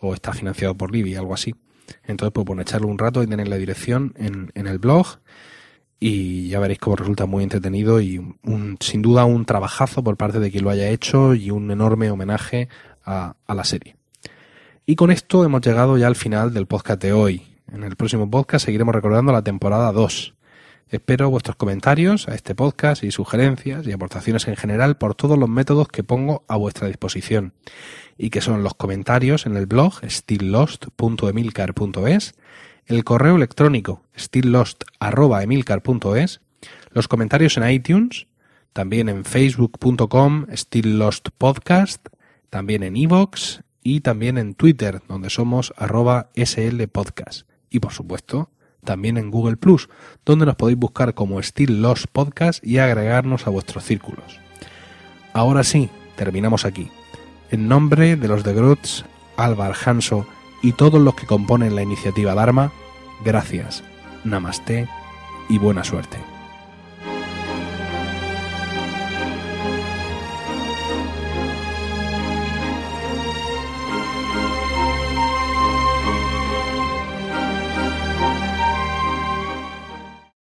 o 0.00 0.14
está 0.14 0.32
financiado 0.32 0.74
por 0.74 0.92
Libby, 0.92 1.14
algo 1.14 1.34
así. 1.34 1.54
Entonces, 2.04 2.32
pues 2.32 2.44
bueno, 2.44 2.62
un 2.86 2.98
rato 2.98 3.22
y 3.22 3.26
tener 3.26 3.48
la 3.48 3.56
dirección 3.56 4.14
en, 4.16 4.50
en 4.54 4.66
el 4.66 4.78
blog 4.78 5.06
y 5.98 6.48
ya 6.48 6.60
veréis 6.60 6.78
cómo 6.78 6.96
resulta 6.96 7.26
muy 7.26 7.42
entretenido 7.42 8.00
y 8.00 8.18
un, 8.18 8.76
sin 8.80 9.02
duda 9.02 9.24
un 9.24 9.44
trabajazo 9.44 10.02
por 10.04 10.16
parte 10.16 10.40
de 10.40 10.50
quien 10.50 10.64
lo 10.64 10.70
haya 10.70 10.88
hecho 10.90 11.34
y 11.34 11.50
un 11.50 11.70
enorme 11.70 12.10
homenaje 12.10 12.68
a, 13.04 13.36
a 13.46 13.54
la 13.54 13.64
serie. 13.64 13.96
Y 14.84 14.94
con 14.94 15.10
esto 15.10 15.44
hemos 15.44 15.62
llegado 15.62 15.96
ya 15.96 16.06
al 16.06 16.16
final 16.16 16.52
del 16.52 16.66
podcast 16.66 17.02
de 17.02 17.12
hoy. 17.12 17.42
En 17.72 17.82
el 17.82 17.96
próximo 17.96 18.30
podcast 18.30 18.66
seguiremos 18.66 18.94
recordando 18.94 19.32
la 19.32 19.42
temporada 19.42 19.90
2. 19.90 20.34
Espero 20.88 21.30
vuestros 21.30 21.56
comentarios 21.56 22.28
a 22.28 22.36
este 22.36 22.54
podcast 22.54 23.02
y 23.02 23.10
sugerencias 23.10 23.88
y 23.88 23.92
aportaciones 23.92 24.46
en 24.46 24.54
general 24.54 24.96
por 24.96 25.16
todos 25.16 25.36
los 25.36 25.48
métodos 25.48 25.88
que 25.88 26.04
pongo 26.04 26.44
a 26.46 26.54
vuestra 26.56 26.86
disposición 26.86 27.54
y 28.16 28.30
que 28.30 28.40
son 28.40 28.62
los 28.62 28.74
comentarios 28.74 29.46
en 29.46 29.56
el 29.56 29.66
blog 29.66 29.94
stilllost.emilcar.es, 30.08 32.34
el 32.86 33.02
correo 33.02 33.34
electrónico 33.34 34.04
stilllost.emilcar.es, 34.16 36.40
los 36.92 37.08
comentarios 37.08 37.56
en 37.56 37.68
iTunes, 37.68 38.28
también 38.72 39.08
en 39.08 39.24
facebook.com 39.24 40.46
stilllostpodcast, 40.54 42.06
también 42.48 42.84
en 42.84 42.96
iVoox 42.96 43.62
y 43.82 44.02
también 44.02 44.38
en 44.38 44.54
Twitter, 44.54 45.02
donde 45.08 45.30
somos 45.30 45.74
arroba 45.76 46.30
slpodcast. 46.36 47.48
Y 47.70 47.80
por 47.80 47.92
supuesto, 47.92 48.50
también 48.86 49.18
en 49.18 49.30
Google 49.30 49.58
Plus, 49.58 49.90
donde 50.24 50.46
nos 50.46 50.56
podéis 50.56 50.78
buscar 50.78 51.12
como 51.12 51.42
Still 51.42 51.82
Lost 51.82 52.06
Podcast 52.10 52.64
y 52.64 52.78
agregarnos 52.78 53.46
a 53.46 53.50
vuestros 53.50 53.84
círculos. 53.84 54.40
Ahora 55.34 55.62
sí, 55.62 55.90
terminamos 56.16 56.64
aquí. 56.64 56.88
En 57.50 57.68
nombre 57.68 58.16
de 58.16 58.28
los 58.28 58.42
de 58.42 58.54
Grutz, 58.54 59.04
Álvar 59.36 59.74
Hanso 59.84 60.26
y 60.62 60.72
todos 60.72 61.00
los 61.00 61.14
que 61.14 61.26
componen 61.26 61.76
la 61.76 61.82
iniciativa 61.82 62.34
Dharma, 62.34 62.72
gracias, 63.22 63.84
namaste 64.24 64.88
y 65.50 65.58
buena 65.58 65.84
suerte. 65.84 66.35